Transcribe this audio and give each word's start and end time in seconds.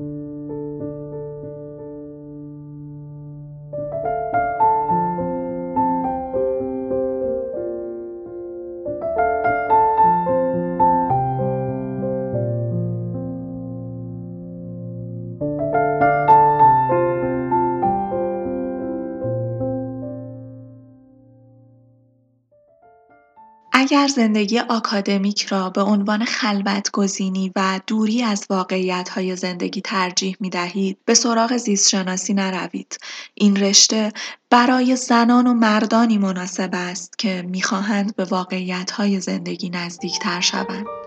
thank 0.00 0.24
you. 0.24 0.29
اگر 23.92 24.08
زندگی 24.08 24.58
آکادمیک 24.58 25.42
را 25.42 25.70
به 25.70 25.82
عنوان 25.82 26.24
خلوت‌گزینی 26.24 27.52
و 27.56 27.80
دوری 27.86 28.22
از 28.22 28.46
واقعیت‌های 28.50 29.36
زندگی 29.36 29.80
ترجیح 29.80 30.36
می‌دهید، 30.40 30.98
به 31.04 31.14
سراغ 31.14 31.56
زیستشناسی 31.56 32.34
نروید. 32.34 32.98
این 33.34 33.56
رشته 33.56 34.12
برای 34.50 34.96
زنان 34.96 35.46
و 35.46 35.54
مردانی 35.54 36.18
مناسب 36.18 36.70
است 36.72 37.18
که 37.18 37.42
می‌خواهند 37.48 38.16
به 38.16 38.24
واقعیت‌های 38.24 39.20
زندگی 39.20 39.70
نزدیک‌تر 39.70 40.40
شوند. 40.40 40.99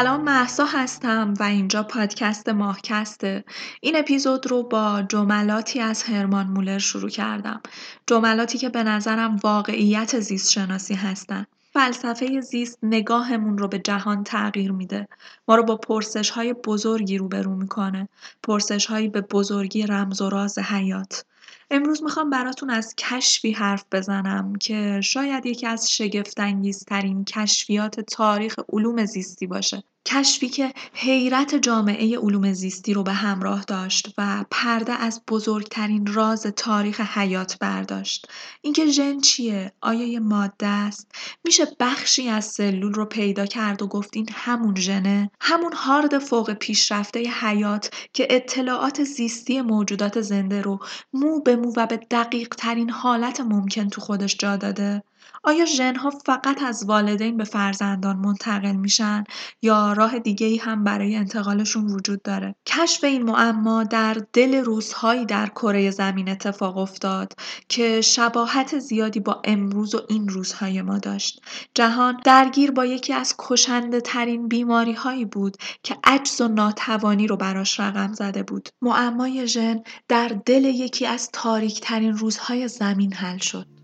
سلام 0.00 0.24
محسا 0.24 0.64
هستم 0.64 1.34
و 1.40 1.42
اینجا 1.42 1.82
پادکست 1.82 2.48
ماهکسته. 2.48 3.44
این 3.80 3.96
اپیزود 3.96 4.46
رو 4.46 4.62
با 4.62 5.02
جملاتی 5.08 5.80
از 5.80 6.02
هرمان 6.02 6.46
مولر 6.46 6.78
شروع 6.78 7.10
کردم. 7.10 7.60
جملاتی 8.06 8.58
که 8.58 8.68
به 8.68 8.82
نظرم 8.82 9.36
واقعیت 9.36 10.20
زیست 10.20 10.50
شناسی 10.50 10.94
هستن. 10.94 11.46
فلسفه 11.72 12.40
زیست 12.40 12.78
نگاهمون 12.82 13.58
رو 13.58 13.68
به 13.68 13.78
جهان 13.78 14.24
تغییر 14.24 14.72
میده. 14.72 15.08
ما 15.48 15.56
رو 15.56 15.62
با 15.62 15.76
پرسش 15.76 16.30
های 16.30 16.52
بزرگی 16.52 17.18
روبرو 17.18 17.54
می‌کنه. 17.54 18.08
پرسش 18.42 18.86
هایی 18.86 19.08
به 19.08 19.20
بزرگی 19.20 19.86
رمز 19.86 20.20
و 20.20 20.30
راز 20.30 20.58
حیات. 20.58 21.24
امروز 21.70 22.02
می‌خوام 22.02 22.30
براتون 22.30 22.70
از 22.70 22.94
کشفی 22.98 23.52
حرف 23.52 23.84
بزنم 23.92 24.56
که 24.56 25.00
شاید 25.00 25.46
یکی 25.46 25.66
از 25.66 25.92
شگفتانگیزترین 25.92 27.24
کشفیات 27.24 28.00
تاریخ 28.00 28.54
علوم 28.72 29.04
زیستی 29.04 29.46
باشه. 29.46 29.82
کشفی 30.06 30.48
که 30.48 30.72
حیرت 30.92 31.54
جامعه 31.54 32.18
علوم 32.18 32.52
زیستی 32.52 32.94
رو 32.94 33.02
به 33.02 33.12
همراه 33.12 33.64
داشت 33.64 34.14
و 34.18 34.44
پرده 34.50 34.92
از 34.92 35.22
بزرگترین 35.28 36.06
راز 36.06 36.42
تاریخ 36.42 37.00
حیات 37.00 37.58
برداشت. 37.60 38.26
اینکه 38.60 38.86
ژن 38.86 39.20
چیه؟ 39.20 39.72
آیا 39.80 40.06
یه 40.06 40.20
ماده 40.20 40.66
است؟ 40.66 41.12
میشه 41.44 41.66
بخشی 41.80 42.28
از 42.28 42.44
سلول 42.44 42.92
رو 42.92 43.04
پیدا 43.04 43.46
کرد 43.46 43.82
و 43.82 43.86
گفت 43.86 44.10
این 44.12 44.28
همون 44.32 44.76
ژنه؟ 44.76 45.30
همون 45.40 45.72
هارد 45.72 46.18
فوق 46.18 46.52
پیشرفته 46.52 47.20
حیات 47.20 47.90
که 48.12 48.26
اطلاعات 48.30 49.04
زیستی 49.04 49.60
موجودات 49.60 50.20
زنده 50.20 50.62
رو 50.62 50.78
مو 51.12 51.40
به 51.40 51.56
مو 51.56 51.72
و 51.76 51.86
به 51.86 51.96
دقیق 51.96 52.48
ترین 52.48 52.90
حالت 52.90 53.40
ممکن 53.40 53.88
تو 53.88 54.00
خودش 54.00 54.36
جا 54.36 54.56
داده. 54.56 55.02
آیا 55.42 55.64
ژنها 55.64 56.10
فقط 56.10 56.62
از 56.62 56.84
والدین 56.86 57.36
به 57.36 57.44
فرزندان 57.44 58.16
منتقل 58.16 58.72
میشن 58.72 59.24
یا 59.62 59.92
راه 59.92 60.14
ای 60.24 60.56
هم 60.56 60.84
برای 60.84 61.16
انتقالشون 61.16 61.86
وجود 61.86 62.22
داره؟ 62.22 62.54
کشف 62.66 63.04
این 63.04 63.22
معما 63.22 63.84
در 63.84 64.16
دل 64.32 64.54
روزهایی 64.54 65.26
در 65.26 65.46
کره 65.46 65.90
زمین 65.90 66.28
اتفاق 66.28 66.76
افتاد 66.78 67.32
که 67.68 68.00
شباهت 68.00 68.78
زیادی 68.78 69.20
با 69.20 69.42
امروز 69.44 69.94
و 69.94 70.00
این 70.08 70.28
روزهای 70.28 70.82
ما 70.82 70.98
داشت. 70.98 71.42
جهان 71.74 72.20
درگیر 72.24 72.70
با 72.70 72.86
یکی 72.86 73.12
از 73.12 73.34
کشنده 73.38 74.00
ترین 74.00 74.48
بیماری 74.48 74.92
هایی 74.92 75.24
بود 75.24 75.56
که 75.82 75.96
عجز 76.04 76.40
و 76.40 76.48
ناتوانی 76.48 77.26
رو 77.26 77.36
براش 77.36 77.80
رقم 77.80 78.12
زده 78.12 78.42
بود. 78.42 78.68
معمای 78.82 79.46
ژن 79.46 79.82
در 80.08 80.28
دل 80.46 80.64
یکی 80.64 81.06
از 81.06 81.30
تاریک 81.32 81.80
ترین 81.80 82.16
روزهای 82.16 82.68
زمین 82.68 83.12
حل 83.12 83.38
شد. 83.38 83.79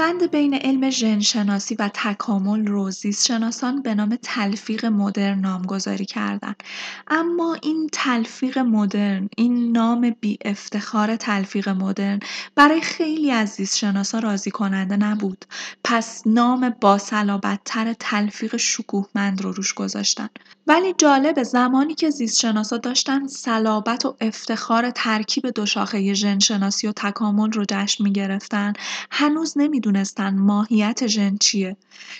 پیوند 0.00 0.30
بین 0.30 0.54
علم 0.54 0.90
ژنشناسی 0.90 1.74
و 1.74 1.90
تکامل 1.94 2.66
رو 2.66 2.90
زیستشناسان 2.90 3.82
به 3.82 3.94
نام 3.94 4.18
تلفیق 4.22 4.86
مدرن 4.86 5.40
نامگذاری 5.40 6.04
کردند. 6.04 6.62
اما 7.08 7.56
این 7.62 7.88
تلفیق 7.92 8.58
مدرن 8.58 9.28
این 9.36 9.72
نام 9.72 10.16
بی 10.20 10.38
افتخار 10.44 11.16
تلفیق 11.16 11.68
مدرن 11.68 12.20
برای 12.54 12.80
خیلی 12.80 13.30
از 13.30 13.48
زیستشناسا 13.48 14.18
راضی 14.18 14.50
کننده 14.50 14.96
نبود. 14.96 15.44
پس 15.84 16.22
نام 16.26 16.74
باصلابتتر 16.80 17.92
تلفیق 17.92 18.56
شکوهمند 18.56 19.42
رو 19.42 19.52
روش 19.52 19.74
گذاشتن. 19.74 20.28
ولی 20.66 20.94
جالب 20.98 21.42
زمانی 21.42 21.94
که 21.94 22.10
زیستشناسا 22.10 22.76
داشتن 22.76 23.26
صلابت 23.26 24.06
و 24.06 24.16
افتخار 24.20 24.90
ترکیب 24.90 25.46
دو 25.46 25.66
شاخه 25.66 26.14
ژنشناسی 26.14 26.86
و 26.86 26.92
تکامل 26.92 27.52
رو 27.52 27.64
جشن 27.70 28.04
می‌گرفتن 28.04 28.72
هنوز 29.10 29.58
نمی‌دونستن 29.90 30.38
ماهیت 30.38 31.06
ژن 31.06 31.36
چیه. 31.36 31.76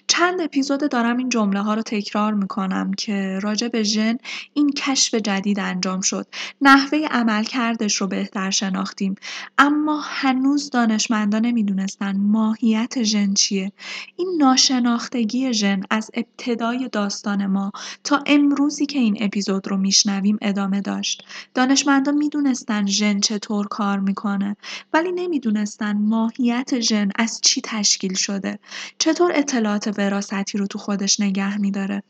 چند 0.07 0.41
اپیزود 0.41 0.91
دارم 0.91 1.17
این 1.17 1.29
جمله 1.29 1.61
ها 1.61 1.75
رو 1.75 1.83
تکرار 1.83 2.35
می‌کنم 2.35 2.93
که 2.93 3.39
راجع 3.43 3.69
به 3.69 3.83
ژن 3.83 4.19
این 4.55 4.73
کشف 4.73 5.15
جدید 5.15 5.61
انجام 5.61 6.01
شد. 6.01 6.27
نحوه 6.61 6.99
عملکردش 7.11 7.97
رو 7.97 8.07
بهتر 8.07 8.51
شناختیم. 8.51 9.15
اما 9.59 10.01
هنوز 10.05 10.71
دانشمندان 10.71 11.47
نمی‌دونستن 11.47 12.17
ماهیت 12.17 13.03
ژن 13.03 13.35
چیه. 13.35 13.73
این 14.17 14.37
ناشناختگی 14.39 15.53
ژن 15.53 15.81
از 15.91 16.11
ابتدای 16.15 16.89
داستان 16.93 17.47
ما 17.47 17.73
تا 18.05 18.23
امروزی 18.27 18.87
که 18.87 18.99
این 18.99 19.17
اپیزود 19.21 19.69
رو 19.69 19.77
میشنویم 19.77 20.39
ادامه 20.43 20.81
داشت. 20.81 21.25
دانشمندان 21.55 22.15
می‌دونستن 22.15 22.87
ژن 22.87 23.21
چطور 23.21 23.67
کار 23.69 23.99
می‌کنه 23.99 24.57
ولی 24.93 25.13
نمی‌دونستن 25.13 25.99
ماهیت 25.99 26.81
ژن 26.81 27.09
از 27.15 27.41
چی 27.43 27.60
تشکیل 27.65 28.15
شده. 28.15 28.59
چطور 28.99 29.33
اطلاعات 29.35 29.95
وراستی 29.99 30.59
رو 30.59 30.67
تو 30.67 30.79
خودش 30.79 31.21
نگه 31.21 31.59
میداره؟ 31.59 32.03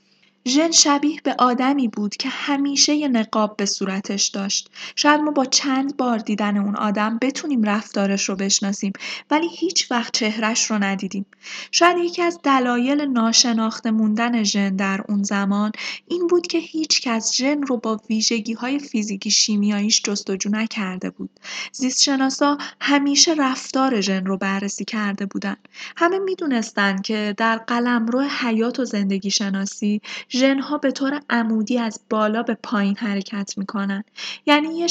ژن 0.48 0.70
شبیه 0.70 1.20
به 1.24 1.34
آدمی 1.38 1.88
بود 1.88 2.16
که 2.16 2.28
همیشه 2.28 2.94
یه 2.94 3.08
نقاب 3.08 3.56
به 3.56 3.66
صورتش 3.66 4.26
داشت. 4.26 4.70
شاید 4.96 5.20
ما 5.20 5.30
با 5.30 5.44
چند 5.44 5.96
بار 5.96 6.18
دیدن 6.18 6.56
اون 6.56 6.76
آدم 6.76 7.18
بتونیم 7.22 7.62
رفتارش 7.62 8.28
رو 8.28 8.36
بشناسیم 8.36 8.92
ولی 9.30 9.48
هیچ 9.48 9.90
وقت 9.90 10.12
چهرش 10.12 10.70
رو 10.70 10.78
ندیدیم. 10.78 11.26
شاید 11.70 11.98
یکی 11.98 12.22
از 12.22 12.38
دلایل 12.42 13.00
ناشناخته 13.00 13.90
موندن 13.90 14.42
ژن 14.42 14.76
در 14.76 15.04
اون 15.08 15.22
زمان 15.22 15.72
این 16.08 16.26
بود 16.26 16.46
که 16.46 16.58
هیچ 16.58 17.00
کس 17.00 17.34
ژن 17.34 17.62
رو 17.62 17.76
با 17.76 18.00
ویژگی 18.10 18.52
های 18.52 18.78
فیزیکی 18.78 19.30
شیمیاییش 19.30 20.02
جستجو 20.02 20.50
نکرده 20.50 21.10
بود. 21.10 21.30
زیست 21.72 22.02
شناسا 22.02 22.58
همیشه 22.80 23.34
رفتار 23.38 24.00
ژن 24.00 24.26
رو 24.26 24.36
بررسی 24.36 24.84
کرده 24.84 25.26
بودن. 25.26 25.56
همه 25.96 26.18
می‌دونستن 26.18 27.02
که 27.02 27.34
در 27.36 27.56
قلمرو 27.56 28.20
حیات 28.20 28.80
و 28.80 28.84
زندگی 28.84 29.30
شناسی 29.30 30.00
ژنها 30.32 30.78
به 30.78 30.90
طور 30.90 31.20
عمودی 31.30 31.78
از 31.78 32.00
بالا 32.10 32.42
به 32.42 32.56
پایین 32.62 32.96
حرکت 32.96 33.54
می‌کنن. 33.58 34.04
یعنی 34.46 34.78
یه 34.78 34.86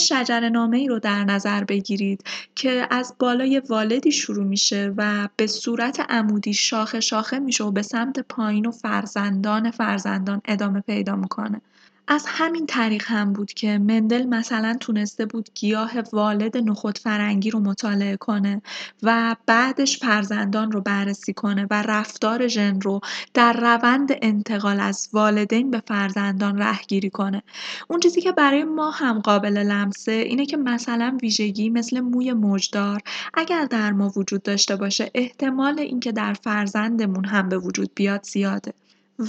نامه 0.49 0.77
ای 0.77 0.87
رو 0.87 0.99
در 0.99 1.23
نظر 1.23 1.63
بگیرید 1.63 2.23
که 2.55 2.87
از 2.89 3.15
بالای 3.19 3.61
والدی 3.69 4.11
شروع 4.11 4.45
میشه 4.45 4.93
و 4.97 5.29
به 5.35 5.47
صورت 5.47 5.99
عمودی 6.09 6.53
شاخه 6.53 6.99
شاخه 6.99 7.39
میشه 7.39 7.63
و 7.63 7.71
به 7.71 7.81
سمت 7.81 8.19
پایین 8.19 8.65
و 8.65 8.71
فرزندان 8.71 9.71
فرزندان 9.71 10.41
ادامه 10.45 10.81
پیدا 10.81 11.15
می‌کنه. 11.15 11.61
از 12.11 12.25
همین 12.27 12.65
طریق 12.65 13.03
هم 13.07 13.33
بود 13.33 13.53
که 13.53 13.77
مندل 13.77 14.25
مثلا 14.25 14.77
تونسته 14.79 15.25
بود 15.25 15.49
گیاه 15.55 15.91
والد 16.13 16.57
نخود 16.57 16.97
فرنگی 16.97 17.49
رو 17.51 17.59
مطالعه 17.59 18.17
کنه 18.17 18.61
و 19.03 19.35
بعدش 19.45 19.99
فرزندان 19.99 20.71
رو 20.71 20.81
بررسی 20.81 21.33
کنه 21.33 21.67
و 21.71 21.81
رفتار 21.81 22.47
ژن 22.47 22.81
رو 22.81 22.99
در 23.33 23.53
روند 23.53 24.09
انتقال 24.21 24.79
از 24.79 25.09
والدین 25.13 25.71
به 25.71 25.81
فرزندان 25.87 26.57
رهگیری 26.57 27.09
کنه. 27.09 27.43
اون 27.89 27.99
چیزی 27.99 28.21
که 28.21 28.31
برای 28.31 28.63
ما 28.63 28.91
هم 28.91 29.19
قابل 29.19 29.57
لمسه 29.57 30.11
اینه 30.11 30.45
که 30.45 30.57
مثلا 30.57 31.17
ویژگی 31.21 31.69
مثل 31.69 31.99
موی 31.99 32.33
موجدار 32.33 33.01
اگر 33.33 33.65
در 33.65 33.91
ما 33.91 34.11
وجود 34.15 34.43
داشته 34.43 34.75
باشه 34.75 35.11
احتمال 35.15 35.79
اینکه 35.79 36.11
در 36.11 36.33
فرزندمون 36.33 37.25
هم 37.25 37.49
به 37.49 37.57
وجود 37.57 37.91
بیاد 37.95 38.23
زیاده. 38.23 38.73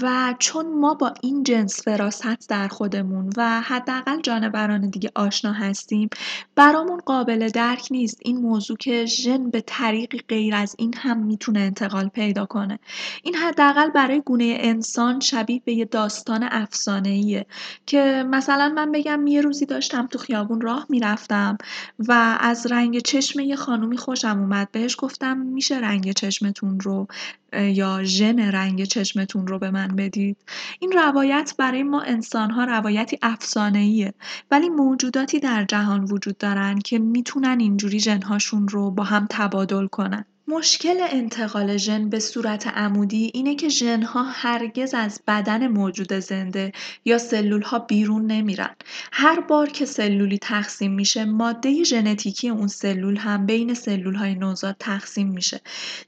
و 0.02 0.34
چون 0.38 0.80
ما 0.80 0.94
با 0.94 1.14
این 1.22 1.42
جنس 1.42 1.82
فراست 1.82 2.48
در 2.48 2.68
خودمون 2.68 3.30
و 3.36 3.60
حداقل 3.60 4.20
جانوران 4.20 4.90
دیگه 4.90 5.10
آشنا 5.14 5.52
هستیم 5.52 6.08
برامون 6.54 7.00
قابل 7.06 7.48
درک 7.48 7.88
نیست. 7.90 8.18
این 8.24 8.36
موضوع 8.36 8.76
که 8.76 9.04
ژن 9.06 9.50
به 9.50 9.60
طریقی 9.60 10.18
غیر 10.18 10.54
از 10.54 10.76
این 10.78 10.94
هم 10.96 11.18
می‌تونه 11.18 11.60
انتقال 11.60 12.08
پیدا 12.08 12.46
کنه. 12.46 12.78
این 13.22 13.34
حداقل 13.34 13.90
برای 13.90 14.20
گونه 14.20 14.56
انسان 14.60 15.20
شبیه 15.20 15.62
به 15.64 15.72
یه 15.72 15.84
داستان 15.84 16.48
افسانه‌ایه 16.50 17.46
که 17.86 18.24
مثلا 18.30 18.68
من 18.68 18.92
بگم 18.92 19.26
یه 19.26 19.40
روزی 19.40 19.66
داشتم 19.66 20.06
تو 20.06 20.18
خیابون 20.18 20.60
راه 20.60 20.86
می‌رفتم 20.88 21.58
و 21.98 22.38
از 22.40 22.66
رنگ 22.66 22.98
چشم 22.98 23.40
یه 23.40 23.56
خانومی 23.56 23.96
خوشم 23.96 24.38
اومد. 24.40 24.68
بهش 24.72 24.96
گفتم 24.98 25.36
میشه 25.38 25.76
رنگ 25.76 26.12
چشمتون 26.12 26.80
رو 26.80 27.06
یا 27.52 28.04
ژن 28.04 28.38
رنگ 28.40 28.84
چشمتون 28.84 29.46
رو 29.46 29.58
به 29.58 29.70
من 29.70 29.88
بدید. 29.88 30.36
این 30.80 30.92
روایت 30.92 31.54
برای 31.58 31.82
ما 31.82 32.02
انسانها 32.02 32.64
روایتی 32.64 33.18
افسانه‌ایه 33.22 34.14
ولی 34.50 34.68
موجوداتی 34.68 35.40
در 35.40 35.64
جهان 35.64 36.04
وجود 36.04 36.38
دارن 36.38 36.78
که 36.78 36.98
می‌تونن 36.98 37.60
اینجوری 37.60 38.00
ژنهاشون 38.00 38.68
رو 38.68 38.90
با 38.90 39.04
هم 39.04 39.26
تبادل 39.30 39.86
کنن. 39.86 40.24
مشکل 40.50 40.96
انتقال 41.10 41.76
ژن 41.76 42.08
به 42.08 42.18
صورت 42.18 42.66
عمودی 42.66 43.30
اینه 43.34 43.54
که 43.54 43.68
ژنها 43.68 44.22
هرگز 44.22 44.94
از 44.94 45.20
بدن 45.26 45.66
موجود 45.66 46.12
زنده 46.12 46.72
یا 47.04 47.18
سلولها 47.18 47.78
بیرون 47.78 48.26
نمیرن. 48.26 48.74
هر 49.12 49.40
بار 49.40 49.68
که 49.68 49.84
سلولی 49.84 50.38
تقسیم 50.38 50.92
میشه 50.92 51.24
ماده 51.24 51.84
ژنتیکی 51.84 52.48
اون 52.48 52.66
سلول 52.66 53.16
هم 53.16 53.46
بین 53.46 53.74
سلولهای 53.74 54.34
نوزاد 54.34 54.76
تقسیم 54.78 55.28
میشه. 55.28 55.60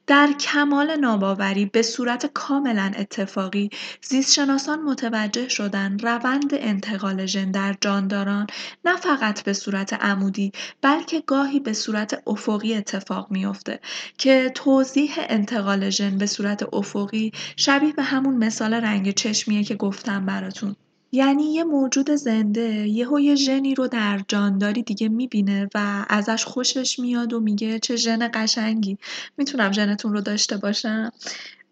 در 0.06 0.32
کمال 0.40 0.96
ناباوری 0.96 1.66
به 1.66 1.82
صورت 1.82 2.26
کاملا 2.26 2.92
اتفاقی 2.96 3.70
زیستشناسان 4.02 4.82
متوجه 4.82 5.48
شدن 5.48 5.98
روند 5.98 6.50
انتقال 6.52 7.26
ژن 7.26 7.50
در 7.50 7.74
جانداران 7.80 8.46
نه 8.84 8.96
فقط 8.96 9.42
به 9.42 9.52
صورت 9.52 9.92
عمودی 9.92 10.52
بلکه 10.80 11.22
گاهی 11.26 11.60
به 11.60 11.72
صورت 11.72 12.22
افقی 12.26 12.74
اتفاق 12.74 13.26
میافته 13.30 13.80
که 14.18 14.31
توضیح 14.54 15.10
انتقال 15.18 15.90
ژن 15.90 16.18
به 16.18 16.26
صورت 16.26 16.74
افقی 16.74 17.32
شبیه 17.56 17.92
به 17.92 18.02
همون 18.02 18.36
مثال 18.36 18.74
رنگ 18.74 19.14
چشمیه 19.14 19.64
که 19.64 19.74
گفتم 19.74 20.26
براتون. 20.26 20.76
یعنی 21.12 21.54
یه 21.54 21.64
موجود 21.64 22.10
زنده 22.10 22.88
یه 22.88 23.34
ژنی 23.34 23.74
رو 23.74 23.88
در 23.88 24.20
جانداری 24.28 24.82
دیگه 24.82 25.08
می‌بینه 25.08 25.68
و 25.74 26.06
ازش 26.08 26.44
خوشش 26.44 26.98
میاد 26.98 27.32
و 27.32 27.40
میگه 27.40 27.78
چه 27.78 27.96
ژن 27.96 28.30
قشنگی. 28.34 28.98
می‌تونم 29.38 29.72
ژنتون 29.72 30.12
رو 30.12 30.20
داشته 30.20 30.56
باشم؟ 30.56 31.12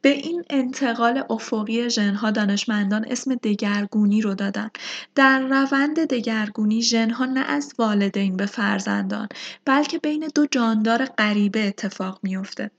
به 0.03 0.09
این 0.09 0.45
انتقال 0.51 1.25
افقی 1.31 1.91
ژنها 1.91 2.31
دانشمندان 2.31 3.05
اسم 3.09 3.35
دگرگونی 3.35 4.21
رو 4.21 4.35
دادن. 4.35 4.71
در 5.15 5.41
روند 5.41 6.07
دگرگونی 6.07 6.83
ژنها 6.83 7.25
نه 7.27 7.41
از 7.41 7.75
والدین 7.79 8.37
به 8.37 8.47
فرزندان 8.47 9.29
بلکه 9.65 9.99
بین 9.99 10.29
دو 10.35 10.47
جاندار 10.47 11.05
غریبه 11.05 11.67
اتفاق 11.69 12.21
میافته. 12.23 12.71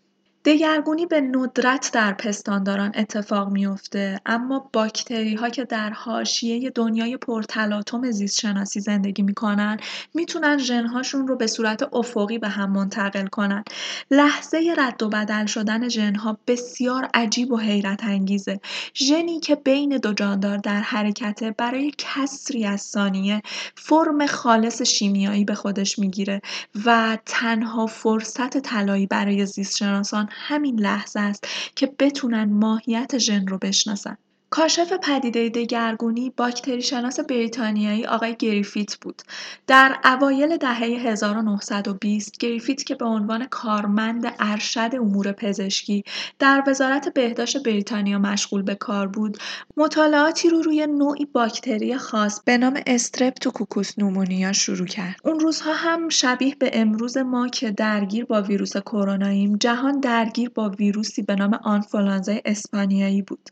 دگرگونی 0.46 1.06
به 1.06 1.22
ندرت 1.22 1.90
در 1.94 2.14
پستانداران 2.14 2.92
اتفاق 2.96 3.50
میفته 3.50 4.22
اما 4.26 4.70
باکتری 4.74 5.36
ها 5.36 5.50
که 5.50 5.66
در 5.66 5.90
حاشیه 5.90 6.70
دنیای 6.70 7.18
پرتلاطم 7.18 8.12
زیست 8.12 8.40
شناسی 8.40 8.80
زندگی 8.80 9.24
می‌کنن 9.24 9.78
می‌تونن 10.14 10.58
ژنهاشون 10.58 11.28
رو 11.28 11.36
به 11.36 11.48
صورت 11.48 11.94
افقی 11.94 12.38
به 12.38 12.50
هم 12.50 12.72
منتقل 12.72 13.28
کنن. 13.28 13.64
لحظه 14.12 14.74
رد 14.78 15.04
و 15.04 15.10
بدل 15.10 15.46
شدن 15.46 15.90
ژنها 15.90 16.38
بسیار 16.48 17.10
عجیب 17.14 17.52
و 17.52 17.58
حیرت 17.58 18.04
انگیزه. 18.04 18.60
ژنی 18.96 19.40
که 19.40 19.56
بین 19.56 19.98
دو 19.98 20.14
جاندار 20.14 20.58
در 20.58 20.82
حرکته 20.82 21.52
برای 21.52 21.92
کسری 21.98 22.66
از 22.66 22.82
ثانیه 22.82 23.42
فرم 23.76 24.26
خالص 24.26 24.82
شیمیایی 24.82 25.46
به 25.46 25.56
خودش 25.56 26.00
می‌گیره 26.00 26.42
و 26.86 27.18
تنها 27.26 27.86
فرصت 27.88 28.58
طلایی 28.58 29.08
برای 29.08 29.46
زیست 29.46 29.78
شناسان 29.78 30.31
همین 30.32 30.80
لحظه 30.80 31.20
است 31.20 31.48
که 31.76 31.94
بتونن 32.00 32.54
ماهیت 32.54 33.18
ژن 33.18 33.48
رو 33.48 33.58
بشناسن. 33.58 34.18
کاشف 34.54 34.94
پدیده 34.94 35.50
دگرگونی 35.50 36.34
شناس 36.82 37.20
بریتانیایی 37.20 38.06
آقای 38.06 38.36
گریفیت 38.36 38.96
بود. 38.96 39.22
در 39.68 40.00
اوایل 40.06 40.58
دهه 40.58 40.84
1920 40.84 42.38
گریفیت 42.38 42.84
که 42.84 42.96
به 42.96 43.06
عنوان 43.06 43.46
کارمند 43.46 44.34
ارشد 44.40 44.90
امور 44.94 45.32
پزشکی 45.32 46.04
در 46.40 46.64
وزارت 46.68 47.14
بهداشت 47.14 47.64
بریتانیا 47.64 48.20
مشغول 48.20 48.62
به 48.62 48.76
کار 48.76 49.08
بود، 49.08 49.38
مطالعاتی 49.78 50.50
رو 50.50 50.62
روی 50.62 50.88
نوعی 50.88 51.26
باکتری 51.26 51.98
خاص 51.98 52.42
به 52.46 52.58
نام 52.58 52.80
استرپتوکوکوس 52.88 54.00
نومونیا 54.00 54.52
شروع 54.54 54.88
کرد. 54.88 55.16
اون 55.24 55.40
روزها 55.40 55.74
هم 55.74 56.10
شبیه 56.10 56.56
به 56.56 56.72
امروز 56.74 57.18
ما 57.18 57.48
که 57.48 57.72
درگیر 57.72 58.26
با 58.26 58.42
ویروس 58.42 58.78
کروناییم، 58.78 59.58
جهان 59.58 60.00
درگیر 60.00 60.50
با 60.50 60.70
ویروسی 60.70 61.22
به 61.22 61.36
نام 61.36 61.54
آنفولانزای 61.54 62.42
اسپانیایی 62.46 63.22
بود. 63.22 63.50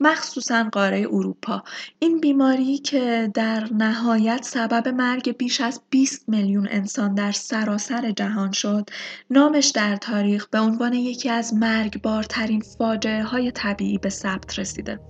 مخصوص 0.00 0.41
مخصوصا 0.42 0.68
قاره 0.72 1.06
اروپا. 1.10 1.62
این 1.98 2.20
بیماری 2.20 2.78
که 2.78 3.30
در 3.34 3.68
نهایت 3.72 4.44
سبب 4.44 4.88
مرگ 4.88 5.36
بیش 5.36 5.60
از 5.60 5.80
20 5.90 6.28
میلیون 6.28 6.68
انسان 6.70 7.14
در 7.14 7.32
سراسر 7.32 8.10
جهان 8.10 8.52
شد 8.52 8.90
نامش 9.30 9.66
در 9.66 9.96
تاریخ 9.96 10.46
به 10.48 10.58
عنوان 10.60 10.92
یکی 10.92 11.28
از 11.28 11.54
مرگبارترین 11.54 12.60
فاجعه 12.60 13.22
های 13.22 13.50
طبیعی 13.50 13.98
به 13.98 14.08
ثبت 14.08 14.58
رسیده. 14.58 15.00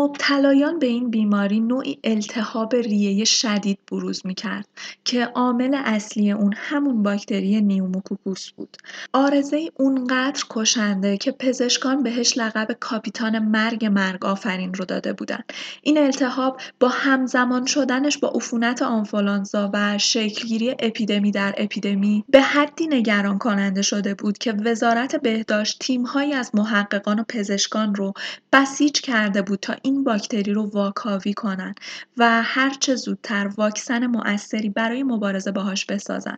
مبتلایان 0.00 0.78
به 0.78 0.86
این 0.86 1.10
بیماری 1.10 1.60
نوعی 1.60 1.98
التهاب 2.04 2.74
ریه 2.74 3.24
شدید 3.24 3.78
بروز 3.90 4.26
می‌کرد 4.26 4.66
که 5.04 5.24
عامل 5.24 5.74
اصلی 5.84 6.32
اون 6.32 6.54
همون 6.56 7.02
باکتری 7.02 7.60
نیوموکوکوس 7.60 8.50
بود. 8.50 8.76
عارضه 9.12 9.70
اونقدر 9.76 10.44
کشنده 10.50 11.16
که 11.16 11.32
پزشکان 11.32 12.02
بهش 12.02 12.38
لقب 12.38 12.72
کاپیتان 12.80 13.38
مرگ 13.38 13.86
مرگ‌آفرین 13.86 14.74
رو 14.74 14.84
داده 14.84 15.12
بودن. 15.12 15.40
این 15.82 15.98
التهاب 15.98 16.60
با 16.80 16.88
همزمان 16.88 17.66
شدنش 17.66 18.18
با 18.18 18.28
عفونت 18.28 18.82
آنفولانزا 18.82 19.70
و 19.74 19.98
شکلگیری 19.98 20.70
اپیدمی 20.78 21.30
در 21.30 21.54
اپیدمی 21.56 22.24
به 22.28 22.40
حدی 22.40 22.86
نگران 22.86 23.38
کننده 23.38 23.82
شده 23.82 24.14
بود 24.14 24.38
که 24.38 24.52
وزارت 24.52 25.16
بهداشت 25.16 25.78
تیمهایی 25.80 26.32
از 26.32 26.50
محققان 26.54 27.18
و 27.20 27.24
پزشکان 27.28 27.94
رو 27.94 28.12
بسیج 28.52 29.00
کرده 29.00 29.42
بود 29.42 29.58
تا 29.60 29.74
این 29.82 29.89
باکتری 29.98 30.52
رو 30.52 30.62
واکاوی 30.62 31.34
کنن 31.34 31.74
و 32.16 32.42
هرچه 32.42 32.94
زودتر 32.94 33.50
واکسن 33.56 34.06
مؤثری 34.06 34.68
برای 34.68 35.02
مبارزه 35.02 35.52
باهاش 35.52 35.86
بسازن. 35.86 36.36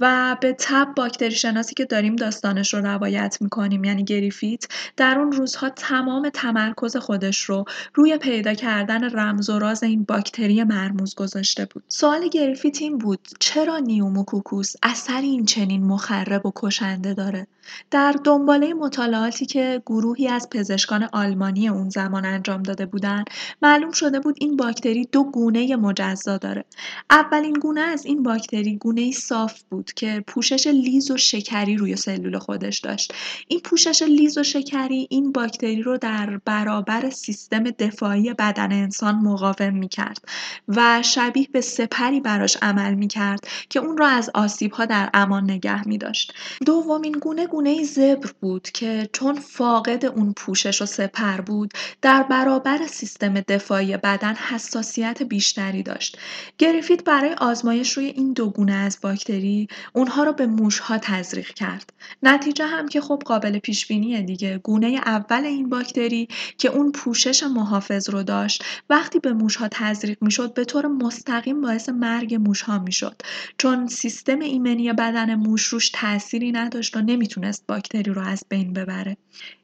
و 0.00 0.36
و 0.40 0.56
طبیب 0.58 0.94
باکتری 0.96 1.30
شناسی 1.30 1.74
که 1.74 1.84
داریم 1.84 2.16
داستانش 2.16 2.74
رو 2.74 2.80
روایت 2.80 3.38
می‌کنیم 3.40 3.84
یعنی 3.84 4.04
گریفیت 4.04 4.66
در 4.96 5.18
اون 5.18 5.32
روزها 5.32 5.70
تمام 5.70 6.28
تمرکز 6.28 6.96
خودش 6.96 7.40
رو 7.40 7.64
روی 7.94 8.18
پیدا 8.18 8.54
کردن 8.54 9.18
رمز 9.18 9.50
و 9.50 9.58
راز 9.58 9.82
این 9.82 10.04
باکتری 10.04 10.64
مرموز 10.64 11.14
گذاشته 11.14 11.64
بود. 11.64 11.82
سوال 11.88 12.28
گریفیت 12.28 12.82
این 12.82 12.98
بود 12.98 13.28
چرا 13.40 13.78
نیوموکوکوس 13.78 14.74
اثری 14.82 15.26
این 15.26 15.44
چنین 15.44 15.84
مخرب 15.84 16.46
و 16.46 16.52
کشنده 16.56 17.14
داره؟ 17.14 17.46
در 17.90 18.14
دنباله 18.24 18.74
مطالعاتی 18.74 19.46
که 19.46 19.82
گروهی 19.86 20.28
از 20.28 20.48
پزشکان 20.50 21.08
آلمانی 21.12 21.68
اون 21.68 21.88
زمان 21.88 22.24
انجام 22.24 22.62
داده 22.62 22.81
بودند 22.86 23.26
معلوم 23.62 23.92
شده 23.92 24.20
بود 24.20 24.36
این 24.40 24.56
باکتری 24.56 25.08
دو 25.12 25.24
گونه 25.24 25.76
مجزا 25.76 26.36
داره. 26.36 26.64
اولین 27.10 27.52
گونه 27.52 27.80
از 27.80 28.06
این 28.06 28.22
باکتری 28.22 28.76
گونه 28.76 29.10
صاف 29.10 29.62
بود 29.70 29.92
که 29.92 30.24
پوشش 30.26 30.66
لیز 30.66 31.10
و 31.10 31.16
شکری 31.16 31.76
روی 31.76 31.96
سلول 31.96 32.38
خودش 32.38 32.78
داشت. 32.78 33.14
این 33.48 33.60
پوشش 33.60 34.02
لیز 34.02 34.38
و 34.38 34.42
شکری 34.42 35.06
این 35.10 35.32
باکتری 35.32 35.82
رو 35.82 35.98
در 35.98 36.40
برابر 36.44 37.10
سیستم 37.10 37.64
دفاعی 37.64 38.34
بدن 38.34 38.72
انسان 38.72 39.14
مقاوم 39.14 39.74
می‌کرد 39.74 40.24
و 40.68 41.02
شبیه 41.02 41.48
به 41.52 41.60
سپری 41.60 42.20
براش 42.20 42.56
عمل 42.62 42.94
می‌کرد 42.94 43.46
که 43.68 43.80
اون 43.80 43.96
را 43.98 44.06
از 44.06 44.30
آسیب 44.34 44.72
ها 44.72 44.84
در 44.84 45.10
امان 45.14 45.50
نگه 45.50 45.88
می 45.88 45.98
داشت. 45.98 46.34
دومین 46.66 47.12
گونه 47.12 47.46
گونه 47.46 47.84
زبر 47.84 48.30
بود 48.40 48.70
که 48.70 49.08
چون 49.12 49.34
فاقد 49.34 50.04
اون 50.04 50.32
پوشش 50.32 50.82
و 50.82 50.86
سپر 50.86 51.40
بود 51.40 51.72
در 52.02 52.22
برابر 52.22 52.71
سیستم 52.86 53.40
دفاعی 53.40 53.96
بدن 53.96 54.34
حساسیت 54.34 55.22
بیشتری 55.22 55.82
داشت. 55.82 56.18
گریفیت 56.58 57.04
برای 57.04 57.32
آزمایش 57.32 57.92
روی 57.92 58.06
این 58.06 58.32
دو 58.32 58.50
گونه 58.50 58.72
از 58.72 58.98
باکتری 59.02 59.68
اونها 59.92 60.24
رو 60.24 60.32
به 60.32 60.46
موشها 60.46 60.98
تزریق 60.98 61.48
کرد. 61.48 61.92
نتیجه 62.22 62.66
هم 62.66 62.88
که 62.88 63.00
خب 63.00 63.22
قابل 63.26 63.58
پیش 63.58 63.86
بینیه 63.86 64.22
دیگه 64.22 64.58
گونه 64.58 64.86
اول 64.86 65.44
این 65.44 65.68
باکتری 65.68 66.28
که 66.58 66.68
اون 66.68 66.92
پوشش 66.92 67.42
محافظ 67.42 68.10
رو 68.10 68.22
داشت 68.22 68.64
وقتی 68.90 69.18
به 69.18 69.32
موشها 69.32 69.68
تزریق 69.70 70.18
می‌شد 70.20 70.54
به 70.54 70.64
طور 70.64 70.86
مستقیم 70.86 71.60
باعث 71.60 71.88
مرگ 71.88 72.34
موشها 72.34 72.78
می‌شد 72.78 73.22
چون 73.58 73.88
سیستم 73.88 74.38
ایمنی 74.38 74.92
بدن 74.92 75.34
موش 75.34 75.64
روش 75.64 75.90
تأثیری 75.94 76.52
نداشت 76.52 76.96
و 76.96 77.00
نمی‌تونست 77.00 77.64
باکتری 77.68 78.12
رو 78.12 78.22
از 78.22 78.44
بین 78.48 78.72
ببره 78.72 79.16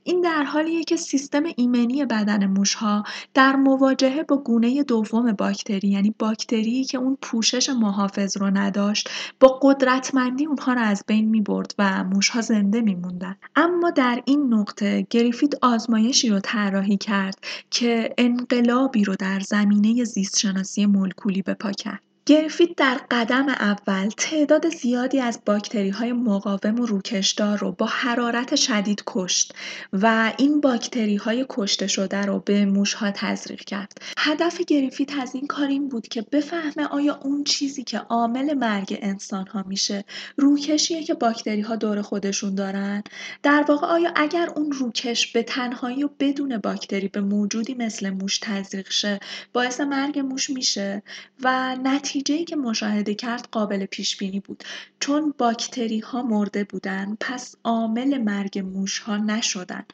این 0.09 0.21
در 0.21 0.45
حالیه 0.45 0.85
که 0.85 0.97
سیستم 0.97 1.43
ایمنی 1.57 2.05
بدن 2.05 2.47
موشها 2.47 3.05
در 3.35 3.57
مواجهه 3.57 4.23
با 4.23 4.37
گونه 4.37 4.83
دوم 4.83 5.33
باکتری 5.33 5.88
یعنی 5.88 6.15
باکتری 6.19 6.85
که 6.85 6.99
اون 6.99 7.19
پوشش 7.23 7.69
محافظ 7.69 8.37
رو 8.37 8.50
نداشت 8.50 9.11
با 9.41 9.59
قدرتمندی 9.62 10.47
اونها 10.47 10.73
رو 10.73 10.81
از 10.81 11.05
بین 11.07 11.29
می 11.29 11.41
برد 11.41 11.75
و 11.79 12.05
موشها 12.05 12.41
زنده 12.41 12.81
میموندن. 12.81 13.37
اما 13.57 13.91
در 13.91 14.23
این 14.25 14.55
نقطه 14.55 15.07
گریفیت 15.11 15.55
آزمایشی 15.62 16.29
رو 16.29 16.41
طراحی 16.41 16.97
کرد 16.97 17.38
که 17.71 18.15
انقلابی 18.19 19.05
رو 19.05 19.17
در 19.17 19.41
زمینه 19.41 20.05
زیستشناسی 20.05 20.87
مولکولی 20.87 21.43
به 21.43 21.55
پا 21.55 21.73
کرد. 21.73 22.08
گریفیت 22.28 22.76
در 22.76 23.00
قدم 23.11 23.49
اول 23.49 24.08
تعداد 24.08 24.68
زیادی 24.68 25.20
از 25.20 25.40
باکتری 25.47 25.88
های 25.88 26.12
مقاوم 26.12 26.80
و 26.80 26.87
روکشدار 26.87 27.58
رو 27.58 27.73
با 27.73 27.87
حرارت 27.87 28.56
شدید 28.56 29.02
کشت 29.06 29.54
و 29.92 30.32
این 30.38 30.61
باکتری 30.61 31.16
های 31.16 31.47
کشته 31.49 31.87
شده 31.87 32.23
رو 32.23 32.38
به 32.38 32.64
موش 32.64 32.94
ها 32.94 33.11
تزریق 33.11 33.61
کرد. 33.61 33.92
هدف 34.18 34.61
گریفیت 34.61 35.18
از 35.18 35.35
این 35.35 35.47
کار 35.47 35.66
این 35.66 35.88
بود 35.88 36.08
که 36.08 36.23
بفهمه 36.32 36.87
آیا 36.90 37.20
اون 37.23 37.44
چیزی 37.44 37.85
که 37.85 37.99
عامل 37.99 38.54
مرگ 38.54 38.99
انسان 39.02 39.47
ها 39.47 39.64
میشه 39.66 40.04
روکشیه 40.37 41.04
که 41.04 41.14
باکتری 41.14 41.61
ها 41.61 41.76
دور 41.76 42.02
خودشون 42.02 42.54
دارن 42.54 43.02
در 43.42 43.64
واقع 43.68 43.87
آیا 43.87 44.12
اگر 44.16 44.49
اون 44.56 44.73
روکش 44.73 45.32
به 45.32 45.42
تنهایی 45.42 46.04
و 46.04 46.08
بدون 46.20 46.58
باکتری 46.58 47.08
به 47.08 47.20
موجودی 47.20 47.75
مثل 47.75 48.11
موش 48.11 48.38
تزریق 48.38 48.90
شه 48.90 49.20
باعث 49.52 49.80
مرگ 49.80 50.18
موش 50.18 50.50
میشه 50.50 51.02
و 51.42 51.76
نتیجه 51.76 52.17
نتیجه‌ای 52.18 52.44
که 52.44 52.56
مشاهده 52.56 53.14
کرد 53.14 53.48
قابل 53.52 53.87
پیش 53.87 54.16
بینی 54.16 54.40
بود. 54.40 54.64
چون 55.00 55.34
باکتری 55.38 55.98
ها 55.98 56.22
مرده 56.22 56.64
بودن 56.64 57.16
پس 57.20 57.54
عامل 57.64 58.18
مرگ 58.18 58.58
موش 58.58 58.98
ها 58.98 59.16
نشدن 59.16 59.84